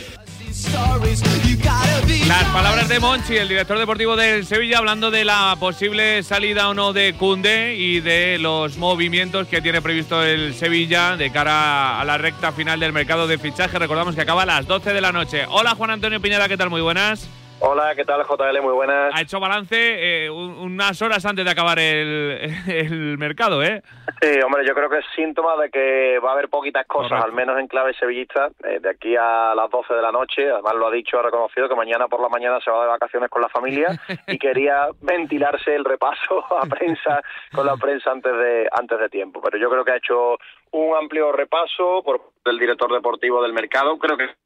[2.27, 6.75] Las palabras de Monchi, el director deportivo del Sevilla, hablando de la posible salida o
[6.75, 12.05] no de Cunde y de los movimientos que tiene previsto el Sevilla de cara a
[12.05, 13.79] la recta final del mercado de fichaje.
[13.79, 15.45] Recordamos que acaba a las 12 de la noche.
[15.49, 16.69] Hola Juan Antonio Piñera, ¿qué tal?
[16.69, 17.27] Muy buenas.
[17.65, 18.61] Hola, ¿qué tal JL?
[18.61, 19.15] Muy buenas.
[19.15, 23.81] Ha hecho balance eh, unas horas antes de acabar el, mercado, ¿eh?
[24.21, 27.31] Sí, hombre, yo creo que es síntoma de que va a haber poquitas cosas, al
[27.31, 30.51] menos en clave sevillista, eh, de aquí a las 12 de la noche.
[30.51, 33.29] Además lo ha dicho, ha reconocido que mañana por la mañana se va de vacaciones
[33.29, 33.97] con la familia
[34.27, 37.21] y quería ventilarse el repaso a prensa
[37.55, 39.39] con la prensa antes de antes de tiempo.
[39.41, 40.37] Pero yo creo que ha hecho
[40.71, 43.97] un amplio repaso por el director deportivo del mercado.
[43.99, 44.42] Creo que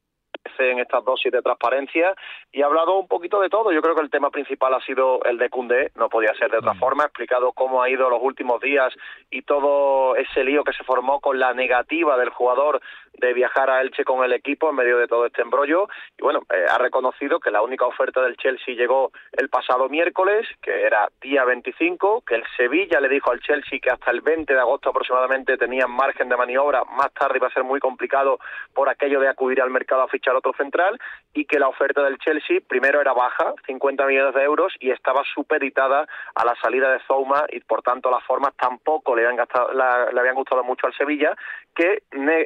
[0.60, 2.16] en estas dosis de transparencia
[2.52, 3.72] y ha hablado un poquito de todo.
[3.72, 6.58] Yo creo que el tema principal ha sido el de Cundé, no podía ser de
[6.58, 6.80] otra mm.
[6.80, 7.04] forma.
[7.04, 8.94] Ha explicado cómo ha ido los últimos días
[9.30, 12.82] y todo ese lío que se formó con la negativa del jugador
[13.18, 15.88] de viajar a Elche con el equipo en medio de todo este embrollo.
[16.18, 20.48] Y bueno, eh, ha reconocido que la única oferta del Chelsea llegó el pasado miércoles,
[20.62, 24.54] que era día 25, que el Sevilla le dijo al Chelsea que hasta el 20
[24.54, 28.40] de agosto aproximadamente tenían margen de maniobra, más tarde iba a ser muy complicado
[28.74, 31.00] por aquello de acudir al mercado a fichar otro central,
[31.34, 35.24] y que la oferta del Chelsea primero era baja, 50 millones de euros, y estaba
[35.34, 39.71] supeditada a la salida de Zouma, y por tanto las formas tampoco le habían, gastado,
[39.73, 41.36] le habían gustado mucho al Sevilla,
[41.75, 42.45] que eh,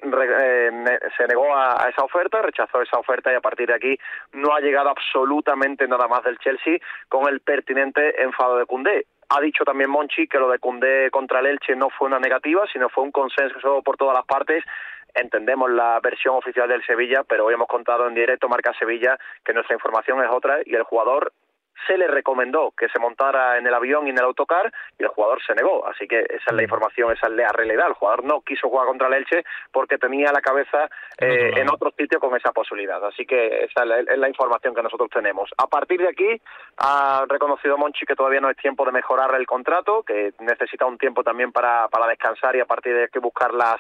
[1.18, 3.98] se negó a, esa oferta, rechazó esa oferta y a partir de aquí
[4.34, 6.80] no ha llegado absolutamente nada más del Chelsea
[7.10, 9.06] con el pertinente enfado de Cundé.
[9.30, 12.64] Ha dicho también Monchi que lo de Cundé contra el Elche no fue una negativa,
[12.72, 14.64] sino fue un consenso por todas las partes
[15.16, 19.54] entendemos la versión oficial del Sevilla, pero hoy hemos contado en directo Marca Sevilla que
[19.54, 21.34] nuestra información es otra y el jugador
[21.88, 25.10] se le recomendó que se montara en el avión y en el autocar y el
[25.10, 25.88] jugador se negó.
[25.88, 26.64] Así que esa es la mm.
[26.64, 27.88] información, esa es la realidad.
[27.88, 31.92] El jugador no quiso jugar contra el Elche porque tenía la cabeza eh, en otro
[31.98, 33.04] sitio con esa posibilidad.
[33.06, 35.50] Así que esa es la, información que nosotros tenemos.
[35.58, 36.42] A partir de aquí
[36.78, 40.98] ha reconocido Monchi que todavía no es tiempo de mejorar el contrato, que necesita un
[40.98, 43.78] tiempo también para, para descansar y a partir de aquí buscar las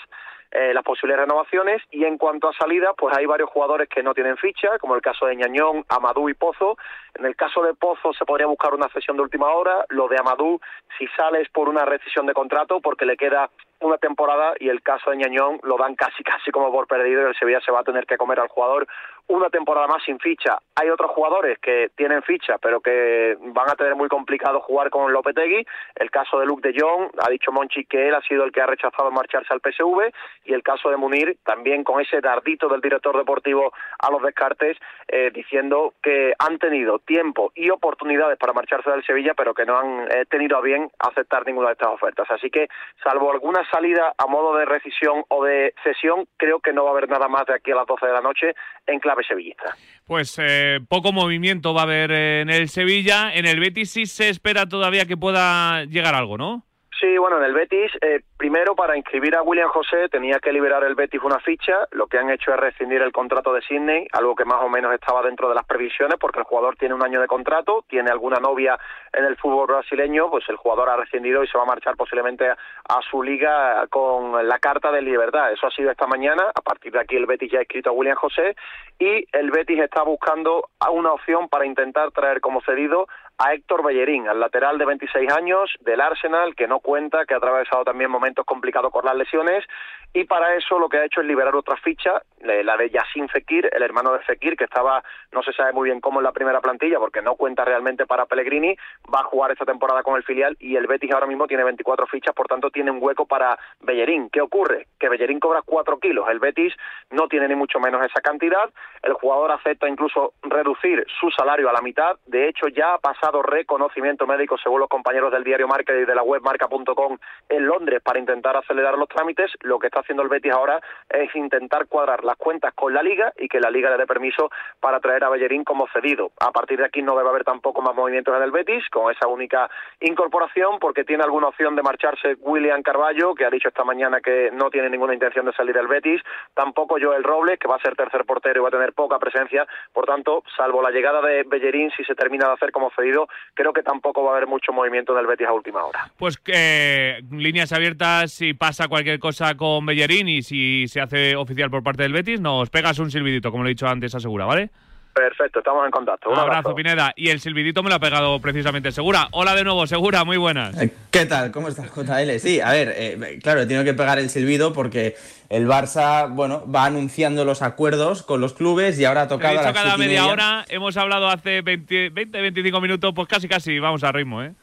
[0.52, 4.14] eh, las posibles renovaciones y en cuanto a salida, pues hay varios jugadores que no
[4.14, 6.78] tienen ficha, como el caso de Ñañón, Amadú y Pozo.
[7.16, 10.18] En el caso de Pozo se podría buscar una cesión de última hora, lo de
[10.20, 10.60] Amadú
[10.98, 15.10] si sales por una rescisión de contrato porque le queda una temporada y el caso
[15.10, 17.84] de Ñañón lo dan casi casi como por perdido y el Sevilla se va a
[17.84, 18.88] tener que comer al jugador
[19.32, 20.58] una temporada más sin ficha.
[20.76, 25.12] Hay otros jugadores que tienen ficha pero que van a tener muy complicado jugar con
[25.12, 25.65] Lopetegui.
[25.96, 28.62] El caso de Luke de Jong, ha dicho Monchi que él ha sido el que
[28.62, 30.12] ha rechazado marcharse al PSV
[30.46, 34.78] y el caso de Munir también con ese dardito del director deportivo a los descartes
[35.08, 39.78] eh, diciendo que han tenido tiempo y oportunidades para marcharse del Sevilla pero que no
[39.78, 42.30] han eh, tenido a bien aceptar ninguna de estas ofertas.
[42.30, 42.67] Así que
[43.02, 46.94] salvo algunas salida a modo de rescisión o de cesión, creo que no va a
[46.94, 48.54] haber nada más de aquí a las 12 de la noche
[48.88, 49.76] en clave sevillista.
[50.06, 53.34] Pues eh, poco movimiento va a haber en el Sevilla.
[53.34, 56.66] En el Betis se espera todavía que pueda llegar algo, ¿no?
[57.02, 60.84] Sí, bueno, en el Betis, eh, primero para inscribir a William José tenía que liberar
[60.84, 61.88] el Betis una ficha.
[61.94, 64.94] Lo que han hecho es rescindir el contrato de Sydney, algo que más o menos
[64.94, 68.38] estaba dentro de las previsiones, porque el jugador tiene un año de contrato, tiene alguna
[68.38, 68.78] novia
[69.14, 72.48] en el fútbol brasileño, pues el jugador ha rescindido y se va a marchar posiblemente
[72.48, 75.52] a su liga con la carta de libertad.
[75.52, 76.52] Eso ha sido esta mañana.
[76.54, 78.56] A partir de aquí el Betis ya ha escrito a William José
[79.00, 83.08] y el Betis está buscando una opción para intentar traer como cedido
[83.44, 87.37] a Héctor Bellerín, al lateral de 26 años del Arsenal, que no cuenta, que ha
[87.37, 89.65] atravesado también momentos complicados con las lesiones,
[90.13, 93.69] y para eso lo que ha hecho es liberar otra ficha, la de Yassin Fekir,
[93.71, 96.60] el hermano de Fekir, que estaba, no se sabe muy bien cómo en la primera
[96.60, 98.75] plantilla, porque no cuenta realmente para Pellegrini,
[99.13, 102.06] va a jugar esta temporada con el filial y el Betis ahora mismo tiene 24
[102.08, 104.29] fichas, por tanto tiene un hueco para Bellerín.
[104.29, 104.87] ¿Qué ocurre?
[105.00, 106.73] Que Bellerín cobra 4 kilos, el Betis
[107.10, 108.69] no tiene ni mucho menos esa cantidad,
[109.02, 113.31] el jugador acepta incluso reducir su salario a la mitad, de hecho ya ha pasado
[113.42, 117.17] reconocimiento médico según los compañeros del diario Marca y de la web marca.com
[117.50, 121.36] en Londres para intentar acelerar los trámites, lo que está haciendo el Betis ahora es
[121.36, 125.00] intentar cuadrar las cuentas con la Liga y que la Liga le dé permiso para
[125.00, 126.32] traer a Bellerín como cedido.
[126.40, 129.27] A partir de aquí no debe haber tampoco más movimientos en el Betis con esa
[129.27, 129.69] única
[130.00, 134.50] incorporación porque tiene alguna opción de marcharse William Carballo, que ha dicho esta mañana que
[134.52, 136.21] no tiene ninguna intención de salir del Betis,
[136.54, 139.67] tampoco Joel Robles, que va a ser tercer portero y va a tener poca presencia,
[139.94, 143.21] por tanto, salvo la llegada de Bellerín, si se termina de hacer como cedido,
[143.54, 146.12] creo que tampoco va a haber mucho movimiento en el Betis a última hora.
[146.17, 151.69] Pues que líneas abiertas, si pasa cualquier cosa con Bellerín y si se hace oficial
[151.69, 154.69] por parte del Betis, nos pegas un silbidito, como lo he dicho antes, asegura, ¿vale?
[155.14, 156.30] Perfecto, estamos en contacto.
[156.30, 157.12] Un, abrazo, Pineda.
[157.16, 159.28] Y el silbidito me lo ha pegado precisamente Segura.
[159.32, 160.82] Hola de nuevo, Segura, muy buenas.
[160.82, 161.52] Eh, ¿Qué tal?
[161.52, 162.40] ¿Cómo estás, JL?
[162.40, 165.16] Sí, a ver, eh, claro, he tenido que pegar el silbido porque
[165.50, 169.60] el Barça, bueno, va anunciando los acuerdos con los clubes y ahora ha tocado He
[169.60, 174.04] dicho cada media hora, hemos hablado hace 20, 20, 25 minutos, pues casi, casi, vamos
[174.04, 174.54] a ritmo, ¿eh?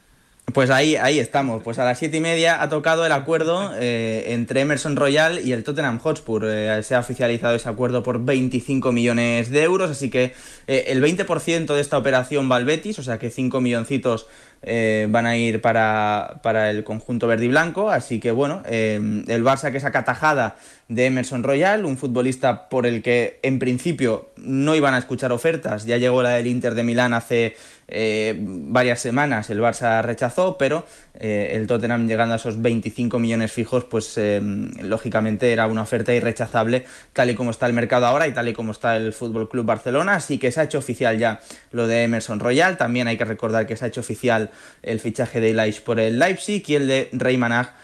[0.53, 1.63] Pues ahí, ahí estamos.
[1.63, 5.53] Pues a las siete y media ha tocado el acuerdo eh, entre Emerson Royal y
[5.53, 6.45] el Tottenham Hotspur.
[6.47, 10.33] Eh, se ha oficializado ese acuerdo por 25 millones de euros, así que
[10.67, 14.27] eh, el 20% de esta operación va al Betis, o sea que 5 milloncitos
[14.61, 17.91] van a ir para, para, el conjunto verde y blanco.
[17.91, 20.57] Así que bueno, el Barça que saca tajada
[20.89, 25.85] de Emerson Royal, un futbolista por el que en principio no iban a escuchar ofertas.
[25.85, 27.55] Ya llegó la del Inter de Milán hace
[27.91, 33.51] eh, varias semanas el Barça rechazó, pero eh, el Tottenham llegando a esos 25 millones
[33.51, 34.41] fijos, pues eh,
[34.83, 36.85] lógicamente era una oferta irrechazable
[37.15, 39.65] tal y como está el mercado ahora y tal y como está el Fútbol Club
[39.65, 40.17] Barcelona.
[40.17, 41.41] Así que se ha hecho oficial ya
[41.73, 42.77] lo de Emerson Royal.
[42.77, 44.51] También hay que recordar que se ha hecho oficial
[44.83, 47.75] el fichaje de Elias por el Leipzig y el de Rey Manag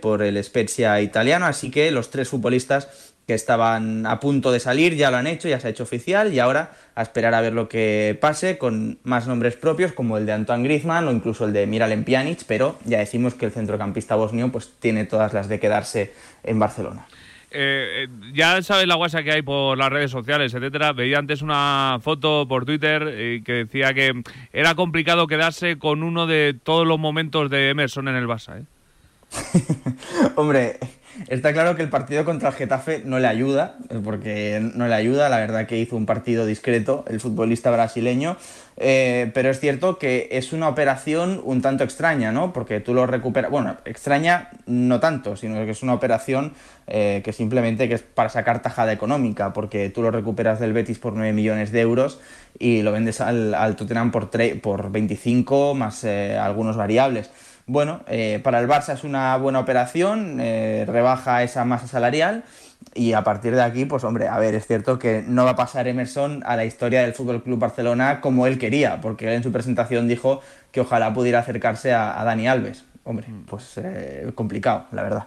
[0.00, 1.46] por el Spezia italiano.
[1.46, 5.48] Así que los tres futbolistas que estaban a punto de salir, ya lo han hecho,
[5.48, 8.98] ya se ha hecho oficial y ahora a esperar a ver lo que pase con
[9.04, 12.78] más nombres propios como el de Antoine Griezmann o incluso el de Miralem Pjanic, pero
[12.84, 16.12] ya decimos que el centrocampista bosnio pues tiene todas las de quedarse
[16.42, 17.06] en Barcelona.
[17.54, 20.92] Eh, eh, ya sabes la guasa que hay por las redes sociales, etcétera.
[20.94, 24.22] Veía antes una foto por Twitter eh, que decía que
[24.54, 28.64] era complicado quedarse con uno de todos los momentos de Emerson en el Barça.
[30.36, 30.78] Hombre,
[31.28, 34.94] Está claro que el partido contra el Getafe no le ayuda, eh, porque no le
[34.94, 38.38] ayuda, la verdad que hizo un partido discreto el futbolista brasileño,
[38.78, 42.54] eh, pero es cierto que es una operación un tanto extraña, ¿no?
[42.54, 46.54] Porque tú lo recuperas, bueno, extraña no tanto, sino que es una operación
[46.86, 50.98] eh, que simplemente que es para sacar tajada económica, porque tú lo recuperas del Betis
[50.98, 52.20] por 9 millones de euros
[52.58, 54.30] y lo vendes al, al Tottenham por,
[54.62, 57.30] por 25 más algunos variables
[57.66, 62.44] bueno, eh, para el Barça es una buena operación, eh, rebaja esa masa salarial
[62.94, 65.56] y a partir de aquí, pues hombre, a ver, es cierto que no va a
[65.56, 69.42] pasar Emerson a la historia del Fútbol Club Barcelona como él quería, porque él en
[69.42, 70.40] su presentación dijo
[70.72, 72.84] que ojalá pudiera acercarse a, Dani Alves.
[73.04, 73.44] Hombre, mm.
[73.44, 75.26] pues eh, complicado, la verdad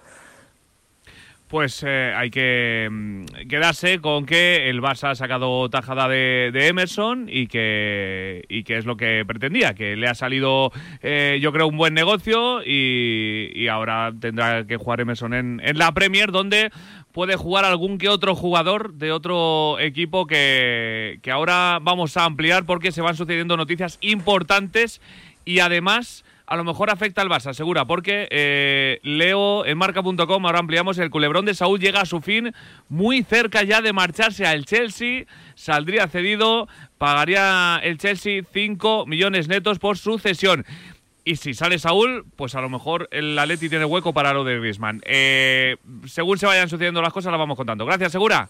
[1.48, 7.28] pues eh, hay que mm, quedarse con que el Barça ha sacado tajada de, Emerson
[7.30, 10.72] y que, y que es lo que pretendía, que le ha salido
[11.02, 15.92] eh, yo creo un buen negocio y, ahora tendrá que jugar Emerson en, en, la
[15.92, 16.72] Premier donde
[17.12, 22.66] puede jugar algún que otro jugador de otro equipo que, que ahora vamos a ampliar
[22.66, 25.02] porque se van sucediendo noticias importantes
[25.46, 30.60] y además a lo mejor afecta al Barça, segura, porque eh, leo en marca.com, ahora
[30.60, 32.54] ampliamos, el culebrón de Saúl llega a su fin,
[32.90, 35.26] muy cerca ya de marcharse al Chelsea,
[35.56, 36.68] saldría cedido,
[36.98, 40.66] pagaría el Chelsea 5 millones netos por su cesión.
[41.28, 44.60] Y si sale Saúl, pues a lo mejor el Atleti tiene hueco para lo de
[44.60, 45.02] Griezmann.
[45.06, 47.84] Eh, según se vayan sucediendo las cosas, las vamos contando.
[47.84, 48.48] Gracias, Segura.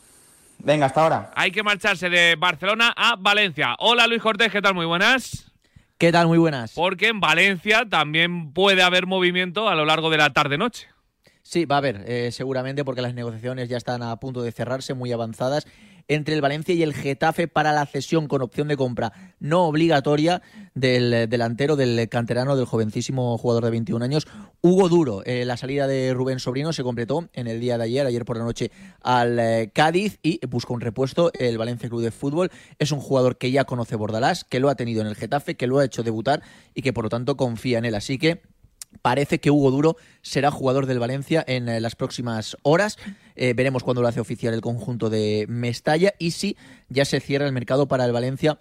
[0.59, 1.31] Venga, hasta ahora.
[1.35, 3.75] Hay que marcharse de Barcelona a Valencia.
[3.79, 4.73] Hola, Luis Cortés, ¿qué tal?
[4.73, 5.54] Muy buenas.
[5.97, 6.27] ¿Qué tal?
[6.27, 6.73] Muy buenas.
[6.73, 10.87] Porque en Valencia también puede haber movimiento a lo largo de la tarde-noche.
[11.41, 14.93] Sí, va a haber, eh, seguramente, porque las negociaciones ya están a punto de cerrarse,
[14.93, 15.67] muy avanzadas.
[16.07, 20.41] Entre el Valencia y el Getafe para la cesión con opción de compra no obligatoria
[20.73, 24.27] del delantero, del canterano, del jovencísimo jugador de 21 años,
[24.61, 25.23] Hugo Duro.
[25.25, 28.37] Eh, la salida de Rubén Sobrino se completó en el día de ayer, ayer por
[28.37, 31.31] la noche, al eh, Cádiz y busca un repuesto.
[31.33, 34.75] El Valencia Club de Fútbol es un jugador que ya conoce Bordalás, que lo ha
[34.75, 36.41] tenido en el Getafe, que lo ha hecho debutar
[36.73, 37.95] y que por lo tanto confía en él.
[37.95, 38.41] Así que
[39.01, 42.97] Parece que Hugo Duro será jugador del Valencia en eh, las próximas horas.
[43.35, 46.57] Eh, veremos cuándo lo hace oficial el conjunto de Mestalla y si
[46.89, 48.59] ya se cierra el mercado para el Valencia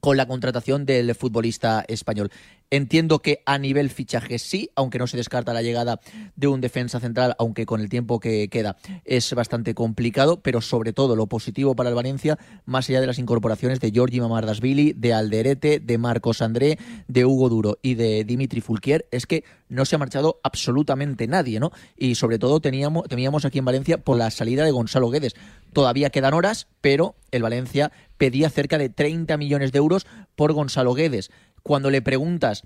[0.00, 2.30] con la contratación del futbolista español.
[2.72, 5.98] Entiendo que a nivel fichaje sí, aunque no se descarta la llegada
[6.36, 10.92] de un defensa central, aunque con el tiempo que queda es bastante complicado, pero sobre
[10.92, 15.12] todo lo positivo para el Valencia, más allá de las incorporaciones de Giorgi Mamardasvili, de
[15.12, 19.96] Alderete, de Marcos André, de Hugo Duro y de Dimitri Fulquier, es que no se
[19.96, 21.72] ha marchado absolutamente nadie, ¿no?
[21.96, 25.34] Y sobre todo teníamos, teníamos aquí en Valencia por la salida de Gonzalo Guedes.
[25.72, 30.06] Todavía quedan horas, pero el Valencia pedía cerca de 30 millones de euros
[30.36, 31.30] por Gonzalo Guedes
[31.62, 32.64] cuando le preguntas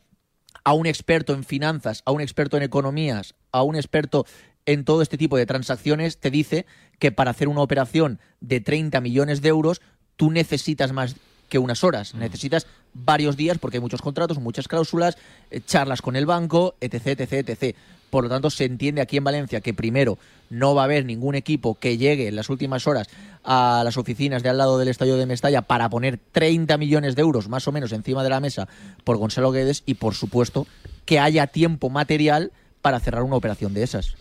[0.65, 4.27] a un experto en finanzas, a un experto en economías, a un experto
[4.67, 6.67] en todo este tipo de transacciones, te dice
[6.99, 9.83] que para hacer una operación de 30 millones de euros,
[10.17, 11.17] tú necesitas más
[11.49, 15.19] que unas horas, necesitas varios días porque hay muchos contratos, muchas cláusulas,
[15.51, 17.77] eh, charlas con el banco, etc, etc, etc.
[18.15, 21.35] Por lo tanto, se entiende aquí en Valencia que primero no va a haber ningún
[21.35, 23.09] equipo que llegue en las últimas horas
[23.43, 27.23] a las oficinas de al lado del estadio de Mestalla para poner 30 millones de
[27.23, 28.69] euros más o menos encima de la mesa
[29.03, 30.69] por Gonzalo Guedes y, por supuesto,
[31.07, 32.53] que haya tiempo material
[32.83, 34.15] para cerrar una operación de esas.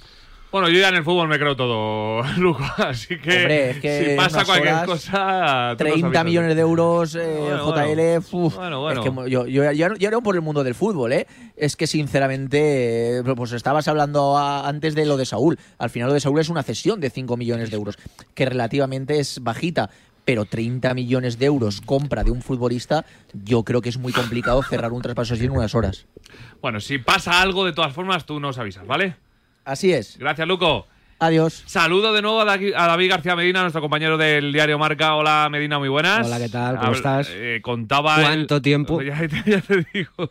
[0.54, 4.86] Bueno, yo ya en el fútbol me creo todo, Luco, así que, si pasa cualquier
[4.86, 5.74] cosa...
[5.76, 8.92] 30 millones de euros, eh, JL, bueno.
[8.92, 11.26] es que yo, yo, ya, no, por el mundo del fútbol, ¿eh?
[11.58, 15.58] Es que sinceramente, eh, pues estabas hablando antes de lo de Saúl.
[15.80, 17.98] Al final lo de Saúl es una cesión de 5 millones de euros,
[18.36, 19.90] que relativamente es bajita
[20.24, 24.62] pero 30 millones de euros compra de un futbolista, yo creo que es muy complicado
[24.62, 26.06] cerrar un traspaso así en unas horas.
[26.62, 29.18] Bueno, si pasa algo, de todas formas, tú nos avisas, ¿vale?
[29.66, 30.18] Así es.
[30.18, 30.88] Gracias, Luco.
[31.20, 31.64] Adiós.
[31.66, 35.16] Saludo de nuevo a David García Medina, nuestro compañero del diario Marca.
[35.16, 36.28] Hola, Medina, muy buenas.
[36.28, 36.78] Hola, ¿qué tal?
[36.78, 37.30] ¿Cómo estás?
[37.32, 38.16] Eh, contaba.
[38.16, 39.02] ¿Cuánto tiempo?
[39.46, 40.30] Ya, te digo.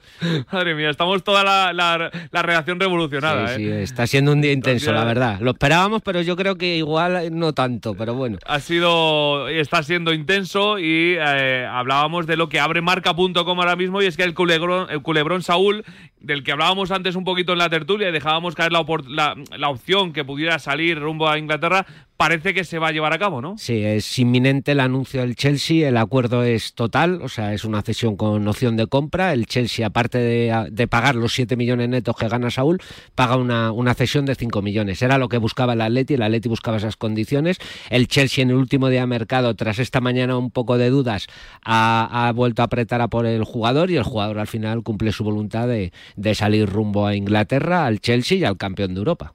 [0.50, 3.54] Madre mía, estamos toda la, la, redacción revolucionada.
[3.54, 3.78] Sí, ¿eh?
[3.78, 5.38] sí, está siendo un día intenso, la verdad.
[5.40, 8.38] Lo esperábamos, pero yo creo que igual no tanto, pero bueno.
[8.46, 9.48] Ha sido.
[9.48, 14.16] Está siendo intenso y eh, hablábamos de lo que abre marca.com ahora mismo y es
[14.16, 15.84] que el culebrón, el culebrón Saúl,
[16.20, 19.68] del que hablábamos antes un poquito en la tertulia y dejábamos caer la, la, la
[19.68, 21.86] opción que pudiera salir rumbo a Inglaterra,
[22.22, 23.58] parece que se va a llevar a cabo, ¿no?
[23.58, 27.82] Sí, es inminente el anuncio del Chelsea, el acuerdo es total, o sea, es una
[27.82, 29.32] cesión con opción de compra.
[29.32, 32.80] El Chelsea, aparte de, pagar los 7 millones netos que gana Saúl,
[33.16, 35.02] paga una, una cesión de 5 millones.
[35.02, 37.58] Era lo que buscaba el Atleti, el Atleti buscaba esas condiciones.
[37.90, 41.26] El Chelsea en el último día de mercado, tras esta mañana un poco de dudas,
[41.64, 45.24] ha, vuelto a apretar a por el jugador y el jugador al final cumple su
[45.24, 49.34] voluntad de, de salir rumbo a Inglaterra, al Chelsea y al campeón de Europa.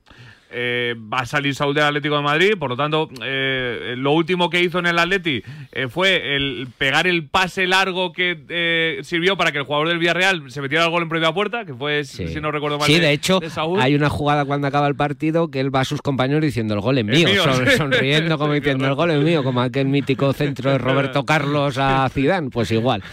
[0.59, 4.49] Eh, va a salir Saúl del Atlético de Madrid, por lo tanto, eh, lo último
[4.49, 9.51] que hizo en el Atleti eh, fue el pegar el pase largo que sirvió para
[9.51, 12.23] que el jugador del Villarreal se metiera el gol en primera puerta, que fue, si
[12.41, 13.39] no recuerdo mal, Sí, de, hecho,
[13.77, 16.81] hay una jugada cuando acaba el partido que él va a sus compañeros diciendo el
[16.81, 17.27] gol es mío,
[17.77, 22.09] sonriendo como diciendo el gol es mío, como aquel mítico centro de Roberto Carlos a
[22.09, 23.03] Zidane, pues igual.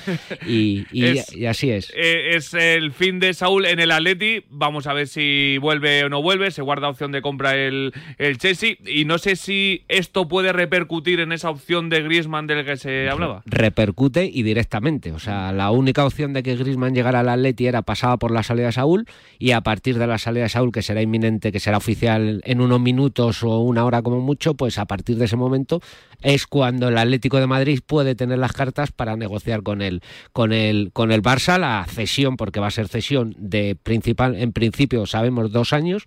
[0.47, 1.92] Y, y así es.
[1.95, 6.22] es el fin de Saúl en el Atleti, vamos a ver si vuelve o no
[6.22, 8.76] vuelve, se guarda opción de compra el, el Chelsea.
[8.87, 13.09] Y no sé si esto puede repercutir en esa opción de Griezmann del que se
[13.09, 13.43] hablaba.
[13.47, 15.12] Repercute y directamente.
[15.12, 18.43] O sea, la única opción de que Griezmann llegara al Atleti era pasaba por la
[18.43, 19.07] salida de Saúl
[19.39, 22.61] y a partir de la salida de Saúl, que será inminente, que será oficial en
[22.61, 25.80] unos minutos o una hora como mucho, pues a partir de ese momento
[26.22, 30.53] es cuando el Atlético de Madrid puede tener las cartas para negociar con el, con
[30.53, 35.07] el, con el Barça la cesión, porque va a ser cesión de principal, en principio
[35.07, 36.05] sabemos dos años,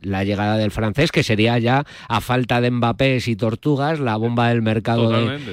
[0.00, 4.48] la llegada del francés, que sería ya, a falta de Mbappé y Tortugas, la bomba
[4.48, 5.10] del mercado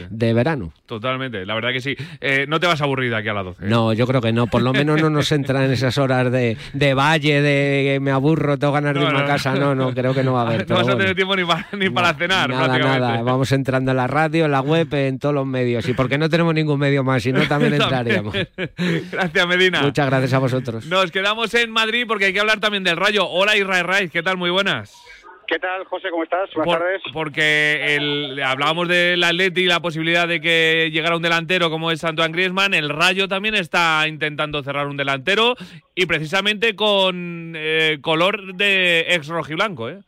[0.10, 0.72] de, verano.
[0.86, 1.96] Totalmente, la verdad que sí.
[2.22, 3.66] Eh, no te vas a aburrir de aquí a las 12.
[3.66, 3.70] ¿eh?
[3.70, 4.48] No, yo creo que no.
[4.48, 8.58] Por lo menos no nos entra en esas horas de, de valle, de me aburro,
[8.58, 9.56] tengo ganas de irme a casa.
[9.56, 10.66] No, no, creo que no va a haber.
[10.76, 13.22] No vas a tener tiempo ni para, ni para cenar, nada, Nada.
[13.22, 15.88] Vamos entrando en la radio, en la web, en todos los medios.
[15.88, 18.36] Y porque no tenemos ningún medio más, y no también entraríamos.
[19.12, 19.82] gracias, Medina.
[19.82, 20.86] Muchas gracias a vosotros.
[20.88, 23.28] Nos quedamos en Madrid porque hay que hablar también del Rayo.
[23.28, 24.35] Hola, Israel Raiz, ¿qué tal?
[24.38, 25.02] Muy buenas.
[25.48, 26.10] ¿Qué tal, José?
[26.10, 26.52] ¿Cómo estás?
[26.56, 27.02] Buenas tardes.
[27.14, 32.04] Porque el, hablábamos del Atleti y la posibilidad de que llegara un delantero como es
[32.04, 32.74] Antoine Griezmann.
[32.74, 35.56] El Rayo también está intentando cerrar un delantero
[35.94, 40.00] y precisamente con eh, color de ex rojiblanco, ¿eh?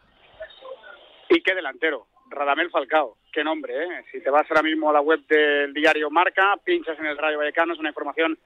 [1.29, 2.07] ¿Y qué delantero?
[2.29, 3.17] Radamel Falcao.
[3.31, 4.05] Qué nombre, ¿eh?
[4.11, 7.37] Si te vas ahora mismo a la web del diario Marca, pinchas en el Rayo
[7.37, 8.37] Vallecano, es una información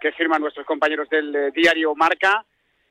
[0.00, 2.44] que firman nuestros compañeros del eh, diario Marca,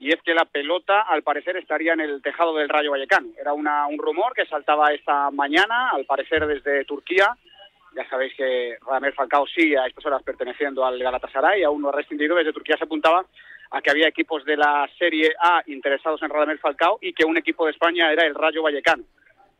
[0.04, 3.30] y es que la pelota, al parecer, estaría en el tejado del Rayo Vallecano.
[3.40, 7.38] Era una, un rumor que saltaba esta mañana, al parecer desde Turquía.
[7.96, 11.94] Ya sabéis que Radamel Falcao sigue a estas horas perteneciendo al Galatasaray, aún no ha
[11.94, 12.36] rescindido.
[12.36, 13.26] Desde Turquía se apuntaba
[13.72, 17.38] a que había equipos de la Serie A interesados en Radamel Falcao y que un
[17.38, 19.04] equipo de España era el Rayo Vallecano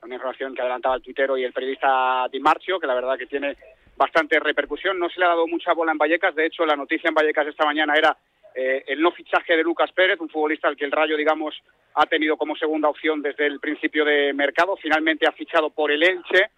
[0.06, 3.26] una información que adelantaba el tuitero y el periodista Di Marcio, que la verdad que
[3.26, 3.56] tiene
[3.96, 5.00] bastante repercusión.
[5.00, 7.48] No se le ha dado mucha bola en Vallecas, de hecho la noticia en Vallecas
[7.48, 8.18] esta mañana era
[8.56, 11.56] eh, el no fichaje de Lucas Pérez, un futbolista al que el Rayo, digamos,
[11.96, 14.76] ha tenido como segunda opción desde el principio de mercado.
[14.78, 16.50] Finalmente ha fichado por el Elche.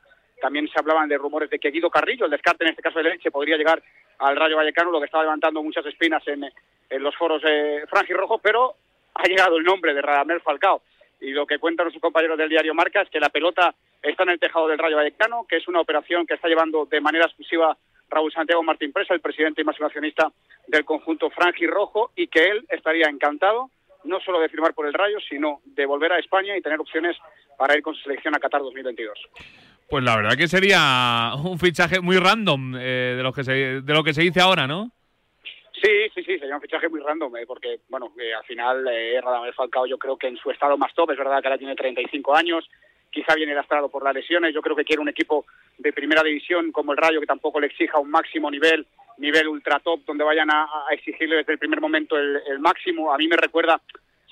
[0.41, 3.13] También se hablaban de rumores de que Guido Carrillo, el descarte en este caso del
[3.13, 3.81] Elche, podría llegar
[4.19, 6.49] al Rayo Vallecano, lo que estaba levantando muchas espinas en,
[7.01, 8.75] los foros eh, franjirrojos, pero
[9.13, 10.81] ha llegado el nombre de Radamel Falcao
[11.19, 14.29] y lo que cuentan sus compañeros del diario Marca es que la pelota está en
[14.29, 17.77] el tejado del Rayo Vallecano, que es una operación que está llevando de manera exclusiva
[18.09, 20.31] Raúl Santiago Martín Presa, el presidente y máximo accionista
[20.67, 21.29] del conjunto
[21.67, 23.69] Rojo, y que él estaría encantado
[24.03, 27.17] no solo de firmar por el Rayo, sino de volver a España y tener opciones
[27.57, 29.17] para ir con su selección a Qatar 2022.
[29.89, 33.93] Pues la verdad que sería un fichaje muy random eh, de, lo que se, de
[33.93, 34.91] lo que se dice ahora, ¿no?
[35.81, 39.19] Sí, sí, sí, sería un fichaje muy random, eh, porque, bueno, eh, al final eh,
[39.21, 41.75] Radamel Falcao yo creo que en su estado más top, es verdad que ahora tiene
[41.75, 42.67] 35 años,
[43.15, 45.45] quizá viene lastrado por las lesiones, yo creo que quiere un equipo
[45.77, 48.85] de primera división como el Rayo que tampoco le exija un máximo nivel,
[49.19, 53.13] nivel ultra top, donde vayan a, exigirle desde el primer momento el, máximo.
[53.13, 53.79] A mí me recuerda,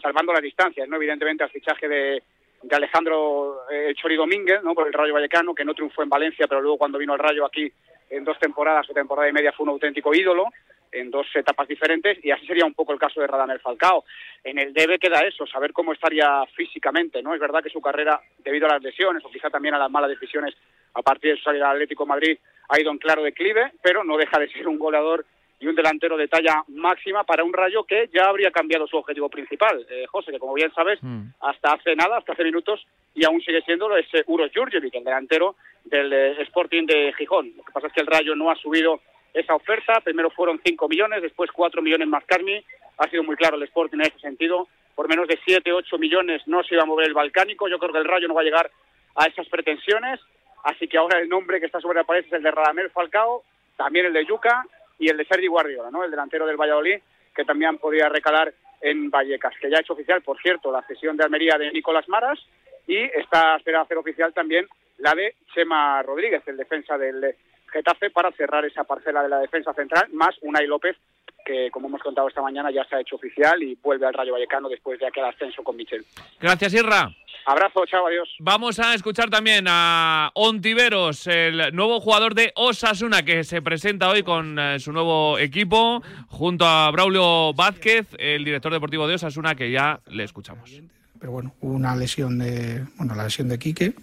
[0.01, 0.97] salvando las distancias, ¿no?
[0.97, 2.23] evidentemente al fichaje de,
[2.61, 4.17] de Alejandro eh, Chori
[4.61, 4.73] ¿no?
[4.73, 7.45] por el Rayo Vallecano, que no triunfó en Valencia, pero luego cuando vino al Rayo
[7.45, 7.71] aquí
[8.09, 10.47] en dos temporadas o temporada y media fue un auténtico ídolo
[10.94, 14.06] en dos etapas diferentes y así sería un poco el caso de Radamel Falcao.
[14.44, 17.34] En el debe queda eso, saber cómo estaría físicamente, ¿no?
[17.34, 20.10] Es verdad que su carrera, debido a las lesiones o quizá también a las malas
[20.10, 20.56] decisiones
[20.94, 22.38] a partir de su salida al Atlético Madrid,
[22.70, 25.26] ha ido en claro declive, pero no deja de ser un goleador
[25.60, 29.30] y un delantero de talla máxima para un Rayo que ya habría cambiado su objetivo
[29.30, 29.86] principal.
[29.89, 31.28] Eh, José, que como bien sabes, mm.
[31.39, 32.86] hasta hace nada, hasta hace minutos,
[33.16, 37.54] y aún sigue siendo ese Uros Jurjevic, el delantero del eh, Sporting de Gijón.
[37.56, 39.00] Lo que pasa es que el Rayo no ha subido
[39.34, 40.01] esa oferta.
[40.01, 42.63] Primero fueron 5 millones, después 4 millones más Carmi.
[42.97, 44.67] Ha sido muy claro el Sporting en ese sentido.
[44.95, 47.67] Por menos de 7, 8 millones no se iba a mover el Balcánico.
[47.67, 48.71] Yo creo que el Rayo no va a llegar
[49.15, 50.19] a esas pretensiones.
[50.63, 53.43] Así que ahora el nombre que está sobre la pared es el de Radamel Falcao,
[53.75, 54.65] también el de Yuca
[54.97, 56.03] y el de Sergi Guardiola, ¿no?
[56.03, 56.99] el delantero del Valladolid,
[57.36, 61.17] que también podría recalar en Vallecas, que ya ha hecho oficial, por cierto, la cesión
[61.17, 62.39] de Almería de Nicolás Maras
[62.88, 64.67] y está a hacer oficial también
[64.97, 67.36] la de Chema Rodríguez, el defensa del
[67.74, 70.95] Getafe para cerrar esa parcela de la defensa central, más Unai López,
[71.43, 74.32] que como hemos contado esta mañana ya se ha hecho oficial y vuelve al Rayo
[74.34, 76.05] Vallecano después de aquel ascenso con Michel.
[76.39, 77.09] Gracias, Irra.
[77.45, 78.30] Abrazo, chao, adiós.
[78.39, 84.24] Vamos a escuchar también a Ontiveros, el nuevo jugador de Osasuna, que se presenta hoy
[84.24, 89.71] con eh, su nuevo equipo, junto a Braulio Vázquez, el director deportivo de Osasuna, que
[89.71, 90.82] ya le escuchamos.
[91.19, 93.93] Pero bueno, una lesión de, bueno, la lesión de Quique,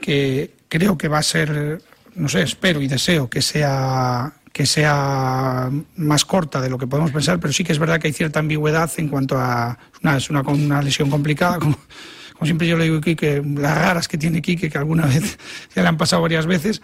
[0.00, 1.80] que creo que va a ser
[2.14, 7.10] no sé, espero y deseo que sea que sea más corta de lo que podemos
[7.10, 10.28] pensar, pero sí que es verdad que hay cierta ambigüedad en cuanto a una, es
[10.28, 11.78] una, una lesión complicada, como,
[12.42, 15.38] siempre yo le digo a que las raras que tiene Quique, que alguna vez
[15.74, 16.82] ya le han pasado varias veces,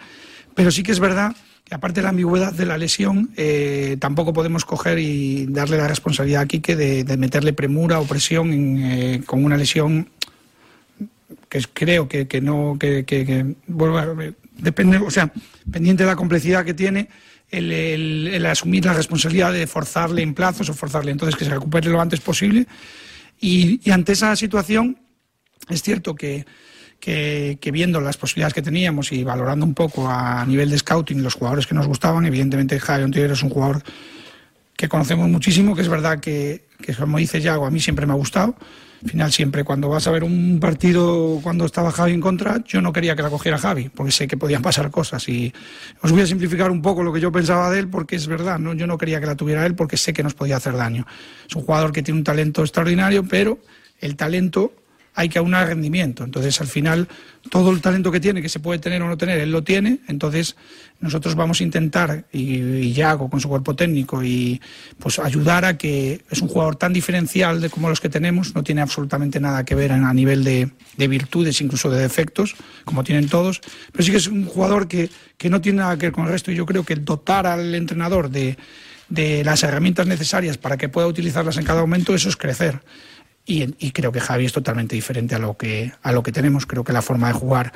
[0.55, 4.33] pero sí que es verdad que aparte de la ambigüedad de la lesión, eh, tampoco
[4.33, 9.45] podemos coger y darle la responsabilidad a Quique de, meterle premura o presión eh, con
[9.45, 10.09] una lesión
[11.47, 13.55] que creo que, que no que, que
[14.61, 15.31] depende, o sea,
[15.71, 17.09] pendiente de la complejidad que tiene,
[17.49, 21.99] el, asumir la responsabilidad de forzarle en plazos o forzarle entonces que se recupere lo
[22.01, 22.67] antes posible.
[23.39, 24.99] Y, ante esa situación,
[25.69, 26.45] es cierto que,
[26.99, 31.35] que, viendo las posibilidades que teníamos y valorando un poco a nivel de scouting los
[31.35, 33.83] jugadores que nos gustaban, evidentemente Javier Ontiveros es un jugador
[34.75, 38.13] que conocemos muchísimo, que es verdad que, que como dice Yago, a mí siempre me
[38.13, 38.55] ha gustado
[39.03, 42.81] al final siempre cuando vas a ver un partido cuando estaba Javi en contra, yo
[42.81, 45.53] no quería que la cogiera Javi, porque sé que podían pasar cosas y
[46.01, 48.59] os voy a simplificar un poco lo que yo pensaba de él porque es verdad,
[48.59, 48.73] ¿no?
[48.73, 51.05] yo no quería que la tuviera él porque sé que nos podía hacer daño.
[51.47, 53.59] Es un jugador que tiene un talento extraordinario, pero
[53.99, 54.73] el talento
[55.15, 56.23] hay que aunar rendimiento.
[56.23, 57.07] Entonces, al final,
[57.49, 59.99] todo el talento que tiene, que se puede tener o no tener, él lo tiene.
[60.07, 60.55] Entonces,
[60.99, 64.61] nosotros vamos a intentar, y, ya hago con su cuerpo técnico, y
[64.97, 68.63] pues ayudar a que es un jugador tan diferencial de como los que tenemos, no
[68.63, 70.71] tiene absolutamente nada que ver a nivel de,
[71.07, 72.55] virtudes, incluso de defectos,
[72.85, 73.61] como tienen todos.
[73.91, 76.31] Pero sí que es un jugador que, que no tiene nada que ver con el
[76.31, 76.51] resto.
[76.51, 78.57] Y yo creo que dotar al entrenador de
[79.09, 82.81] de las herramientas necesarias para que pueda utilizarlas en cada momento, eso es crecer.
[83.51, 86.67] Y, creo que Javi es totalmente diferente a lo que a lo que tenemos.
[86.67, 87.73] Creo que la forma de jugar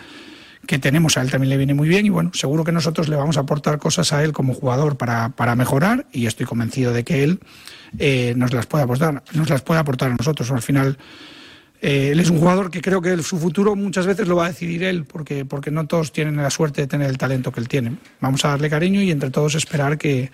[0.68, 3.16] que tenemos a él también le viene muy bien y bueno, seguro que nosotros le
[3.16, 7.04] vamos a aportar cosas a él como jugador para, para mejorar y estoy convencido de
[7.04, 7.40] que él
[7.98, 10.52] eh, nos las puede aportar, nos las puede aportar a nosotros.
[10.52, 11.00] Al final
[11.82, 14.50] eh, él es un jugador que creo que su futuro muchas veces lo va a
[14.50, 17.68] decidir él, porque, porque no todos tienen la suerte de tener el talento que él
[17.68, 17.98] tiene.
[18.22, 20.32] Vamos a darle cariño y entre todos esperar que,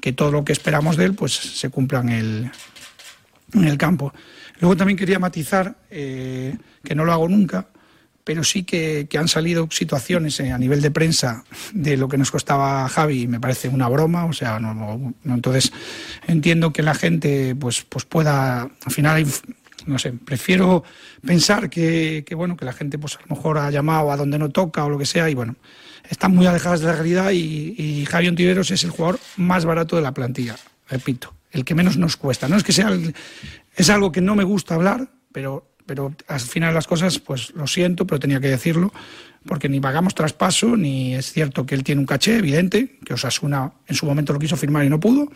[0.00, 2.50] que todo lo que esperamos de él pues se cumpla en el,
[3.52, 4.14] en el campo.
[4.60, 7.68] Luego también quería matizar, eh, que no lo hago nunca,
[8.24, 12.32] pero sí que, han salido situaciones eh, a nivel de prensa de lo que nos
[12.32, 15.72] costaba Javi y me parece una broma, o sea, no, entonces
[16.26, 19.24] entiendo que la gente pues, pues pueda, al final
[19.86, 20.82] no sé, prefiero
[21.24, 24.38] pensar que, que, bueno, que la gente pues a lo mejor ha llamado a donde
[24.40, 25.54] no toca o lo que sea y bueno,
[26.08, 29.94] están muy alejadas de la realidad y, y Javi Ontiveros es el jugador más barato
[29.94, 30.56] de la plantilla,
[30.88, 32.48] repito, el que menos nos cuesta.
[32.48, 33.14] No es que sea, el-
[33.76, 37.66] es algo que no me gusta hablar, pero, pero al final las cosas, pues lo
[37.66, 38.92] siento, pero tenía que decirlo,
[39.44, 43.72] porque ni pagamos traspaso, ni es cierto que él tiene un caché evidente, que Osasuna
[43.86, 45.30] en su momento lo quiso firmar y no pudo,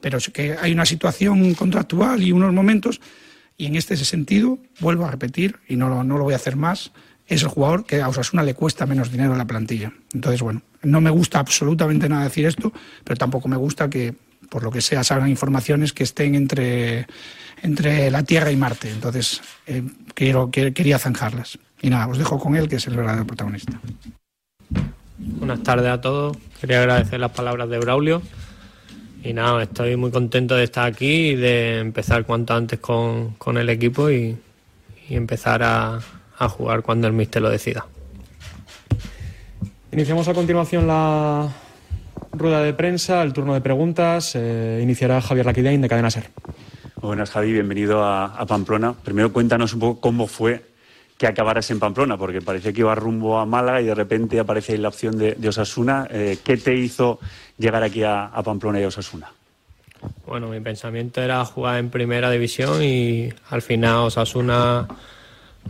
[0.00, 3.00] pero que hay una situación contractual y unos momentos
[3.60, 6.56] y en este sentido, vuelvo a repetir, y no lo, no lo voy a hacer
[6.56, 6.92] más,
[7.26, 9.92] es el jugador que a Osasuna le cuesta menos dinero en la plantilla.
[10.14, 12.72] Entonces, bueno, no me gusta absolutamente nada decir esto,
[13.04, 14.14] pero tampoco me gusta que,
[14.50, 17.06] por lo que sea, salgan informaciones que estén entre,
[17.62, 18.90] entre la Tierra y Marte.
[18.90, 19.82] Entonces, eh,
[20.12, 21.58] quiero, que- quería zanjarlas.
[21.80, 23.80] Y nada, os dejo con él, que es el verdadero protagonista.
[25.16, 26.36] Buenas tardes a todos.
[26.60, 28.20] Quería agradecer las palabras de Braulio.
[29.22, 33.56] Y nada, estoy muy contento de estar aquí y de empezar cuanto antes con, con
[33.58, 34.36] el equipo y,
[35.08, 36.00] y empezar a,
[36.38, 37.86] a jugar cuando el míster lo decida.
[39.92, 41.48] Iniciamos a continuación la
[42.32, 44.32] rueda de prensa, el turno de preguntas.
[44.34, 46.30] Eh, iniciará Javier Laquidain de Cadena Ser.
[47.00, 48.92] Buenas, Javi, bienvenido a, a Pamplona.
[48.92, 50.64] Primero cuéntanos un poco cómo fue
[51.16, 54.72] que acabaras en Pamplona, porque parecía que iba rumbo a Málaga y de repente aparece
[54.72, 56.06] ahí la opción de, de Osasuna.
[56.10, 57.18] Eh, ¿Qué te hizo
[57.58, 59.30] llegar aquí a, a Pamplona y a Osasuna?
[60.26, 64.88] Bueno, mi pensamiento era jugar en primera división y al final Osasuna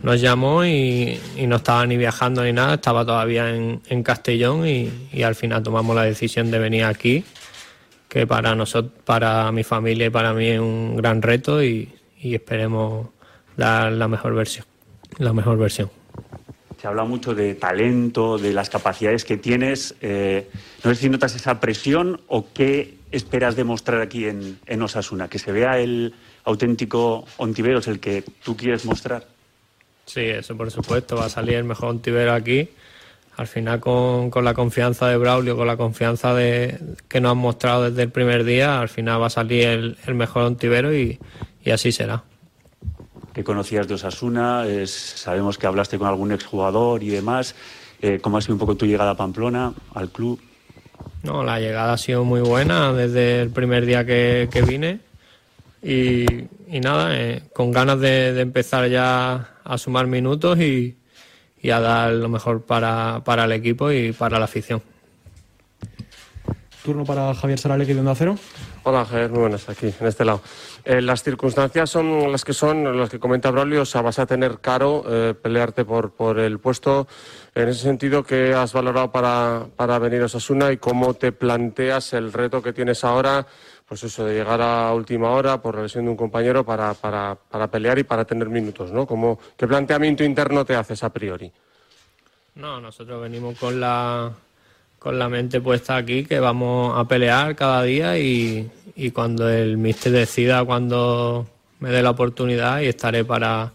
[0.03, 5.35] nos llamó y, no estaba ni viajando ni nada, estaba todavía en, Castellón y, al
[5.35, 7.23] final tomamos la decisión de venir aquí,
[8.07, 11.89] que para nosotros, para mi familia y para mí es un gran reto y,
[12.19, 13.07] y esperemos
[13.57, 14.65] dar la mejor versión,
[15.17, 15.89] la mejor versión.
[16.81, 19.93] Se habla mucho de talento, de las capacidades que tienes.
[20.01, 20.49] Eh,
[20.83, 25.37] no sé si notas esa presión o qué esperas demostrar aquí en, en Osasuna, que
[25.37, 29.27] se vea el auténtico Ontiveros, el que tú quieres mostrar.
[30.05, 32.69] Sí, eso por supuesto, va a salir el mejor Ontivero aquí.
[33.37, 36.77] Al final con, con la confianza de Braulio, con la confianza de,
[37.07, 40.15] que nos han mostrado desde el primer día, al final va a salir el, el
[40.15, 41.17] mejor Ontivero y,
[41.63, 42.23] y así será.
[43.33, 47.55] que conocías de Osasuna, es- sabemos que hablaste con algún exjugador y demás.
[48.01, 50.39] Eh, ¿Cómo ha sido un poco tu llegada a Pamplona, al club?
[51.23, 54.99] No, la llegada ha sido muy buena desde el primer día que, que vine
[55.81, 56.25] y,
[56.67, 60.97] y nada, eh, con ganas de, de empezar ya a sumar minutos y,
[61.61, 64.81] y a dar lo mejor para, para el equipo y para la afición.
[66.83, 68.35] Turno para Javier Saralegui de Onda Cero.
[68.81, 70.41] Hola, Javier, muy buenas, aquí, en este lado.
[70.83, 74.25] Eh, las circunstancias son las que son, las que comenta Braulio, o sea, vas a
[74.25, 77.07] tener caro eh, pelearte por, por el puesto.
[77.53, 82.13] En ese sentido, ¿qué has valorado para, para venir a Osasuna y cómo te planteas
[82.13, 83.45] el reto que tienes ahora?
[83.91, 87.35] Pues eso, de llegar a última hora por la lesión de un compañero para, para,
[87.35, 89.05] para pelear y para tener minutos, ¿no?
[89.05, 91.51] ¿Cómo, ¿Qué planteamiento interno te haces a priori?
[92.55, 94.31] No, nosotros venimos con la,
[94.97, 99.75] con la mente puesta aquí, que vamos a pelear cada día y, y cuando el
[99.75, 101.47] míster decida, cuando
[101.81, 103.73] me dé la oportunidad y estaré para,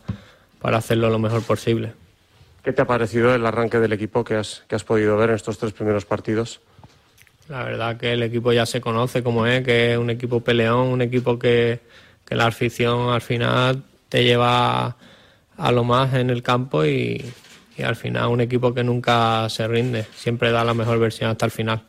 [0.63, 1.93] para hacerlo lo mejor posible.
[2.65, 5.37] ¿Qué te ha parecido el arranque del equipo que has, que has podido ver en
[5.37, 6.63] estos tres primeros partidos?
[7.49, 10.89] La verdad que el equipo ya se conoce como es, que es un equipo peleón,
[10.89, 11.81] un equipo que,
[12.29, 14.97] la afición al final te lleva
[15.57, 17.25] a lo más en el campo y,
[17.85, 21.53] al final un equipo que nunca se rinde, siempre da la mejor versión hasta el
[21.53, 21.85] final.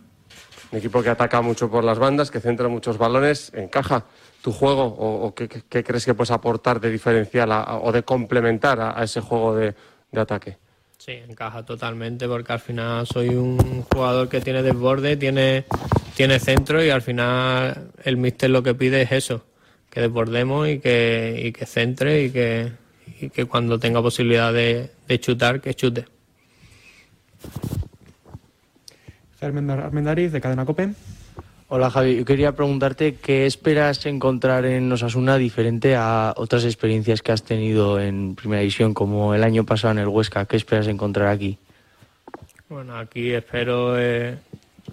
[0.72, 4.06] Un equipo que ataca mucho por las bandas, que centra muchos balones, encaja
[4.42, 7.50] tu juego o, qué, crees que puedes aportar de diferencial
[7.82, 9.74] o de complementar a, ese juego de
[10.14, 10.58] ataque.
[10.98, 15.66] Sí, encaja totalmente porque al final soy un jugador que tiene desborde, tiene,
[16.16, 19.46] tiene centro y al final el míster lo que pide es eso,
[19.90, 22.72] que desbordemos y que, y que centre y que,
[23.22, 26.06] y que cuando tenga posibilidad de, de chutar, que chute.
[29.40, 30.90] Germán Armendariz de Cadena Cope.
[31.70, 37.34] Hola Javi, yo quería preguntarte qué esperas encontrar en Osasuna diferente a otras experiencias que
[37.34, 40.46] has tenido en Primera División, como el año pasado en el Huesca.
[40.46, 41.58] ¿Qué esperas encontrar aquí?
[42.70, 44.38] Bueno, aquí espero, eh,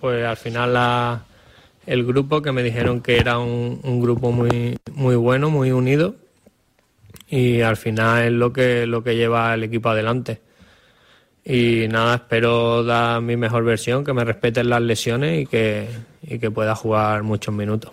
[0.00, 1.24] pues al final la,
[1.86, 6.16] el grupo que me dijeron que era un, un, grupo muy, muy bueno, muy unido
[7.28, 10.40] y al final es lo que, lo que lleva el equipo adelante.
[11.44, 15.88] Y nada, espero dar mi mejor versión, que me respeten las lesiones y que,
[16.22, 17.92] y que pueda jugar muchos minutos.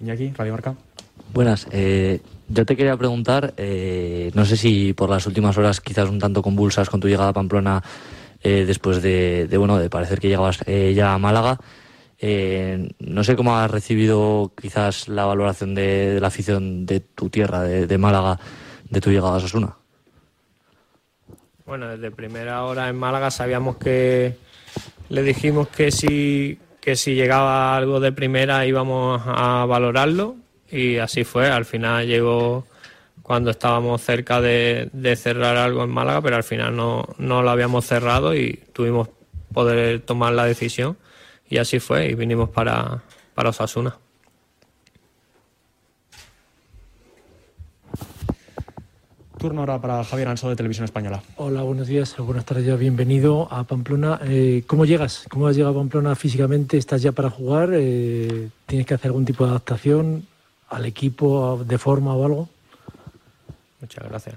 [0.00, 0.74] Iñaki, Radio Marca.
[1.32, 6.08] Buenas, eh, yo te quería preguntar, eh, no sé si por las últimas horas quizás
[6.08, 7.82] un tanto convulsas con tu llegada a Pamplona
[8.42, 11.58] eh, después de, de, bueno, de parecer que llegabas eh, ya a Málaga,
[12.20, 17.30] eh, no sé cómo has recibido quizás la valoración de, de la afición de tu
[17.30, 18.38] tierra, de, de, Málaga,
[18.90, 19.76] de tu llegada a Sasuna.
[21.66, 24.36] Bueno, desde primera hora en Málaga sabíamos que
[25.10, 30.36] le dijimos que si, que si llegaba algo de primera íbamos a valorarlo
[30.70, 31.50] y así fue.
[31.50, 32.66] Al final llegó
[33.22, 37.50] cuando estábamos cerca de, de cerrar algo en Málaga, pero al final no, no lo
[37.50, 39.10] habíamos cerrado y tuvimos
[39.52, 40.96] poder tomar la decisión
[41.50, 43.02] y así fue y vinimos para,
[43.34, 43.96] para Osasuna.
[49.38, 51.22] Turno ahora para Javier Anso de Televisión Española.
[51.36, 54.18] Hola, buenos días, buenas tardes ya, bienvenido a Pamplona.
[54.24, 55.26] Eh, ¿Cómo llegas?
[55.30, 56.76] ¿Cómo has llegado a Pamplona físicamente?
[56.76, 57.70] ¿Estás ya para jugar?
[57.72, 60.26] Eh, ¿Tienes que hacer algún tipo de adaptación
[60.70, 62.48] al equipo de forma o algo?
[63.80, 64.36] Muchas gracias.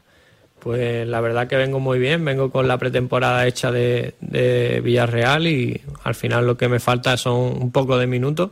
[0.59, 5.47] Pues la verdad que vengo muy bien, vengo con la pretemporada hecha de, de, Villarreal
[5.47, 8.51] y al final lo que me falta son un poco de minutos,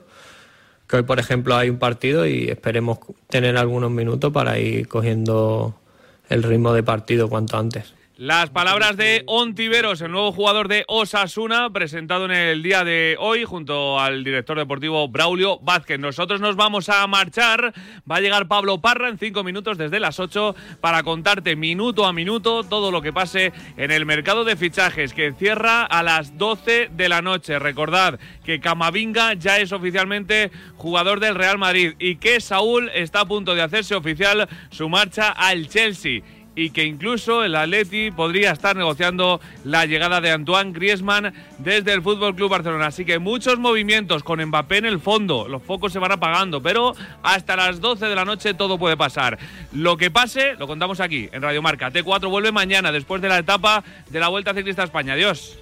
[0.88, 2.98] que hoy por ejemplo hay un partido y esperemos
[3.30, 5.76] tener algunos minutos para ir cogiendo
[6.30, 7.94] el ritmo de partido cuanto antes.
[8.20, 13.46] Las palabras de Ontiveros, el nuevo jugador de Osasuna, presentado en el día de hoy
[13.46, 16.02] junto al director deportivo Braulio Vázquez.
[16.02, 17.74] Nosotros nos vamos a marchar.
[18.12, 22.12] Va a llegar Pablo Parra en cinco minutos desde las ocho para contarte minuto a
[22.12, 26.90] minuto todo lo que pase en el mercado de fichajes que cierra a las doce
[26.92, 27.58] de la noche.
[27.58, 33.28] Recordad que Camavinga ya es oficialmente jugador del Real Madrid y que Saúl está a
[33.30, 36.22] punto de hacerse oficial su marcha al Chelsea
[36.60, 42.02] y que incluso el Atleti podría estar negociando la llegada de Antoine Griezmann desde el
[42.02, 42.88] Fútbol Club Barcelona.
[42.88, 46.96] Así que muchos movimientos con Mbappé en el fondo, los focos se van apagando, pero
[47.24, 49.40] hasta las 12 de la noche todo puede pasar.
[49.72, 51.92] Lo que pase lo contamos aquí en Radio Marca.
[51.92, 55.14] T4 vuelve mañana después de la etapa de la Vuelta Ciclista a España.
[55.14, 55.60] Adiós.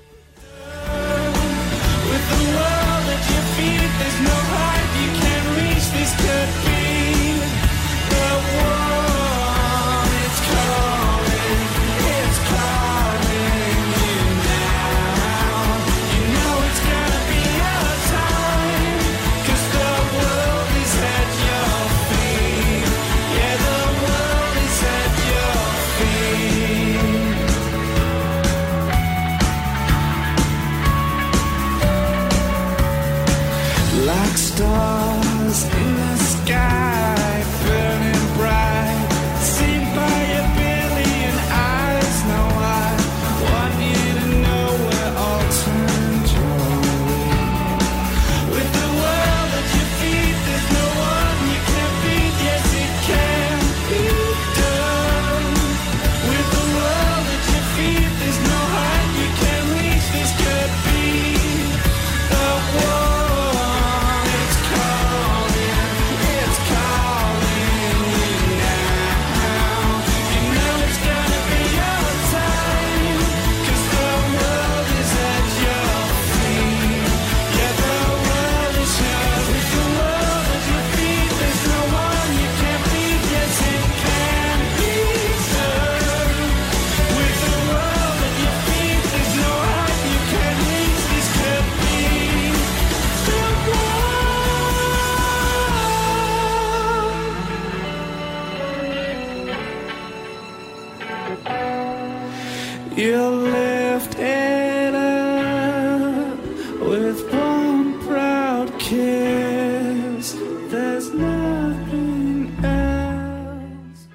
[102.98, 106.40] You lift it up
[106.82, 110.36] with one proud kiss.
[110.72, 114.08] There's nothing else.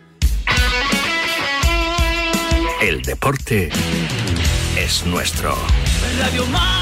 [2.80, 3.70] El deporte
[4.76, 5.54] es nuestro.
[6.18, 6.81] Radio.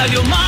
[0.00, 0.39] Radio Marca.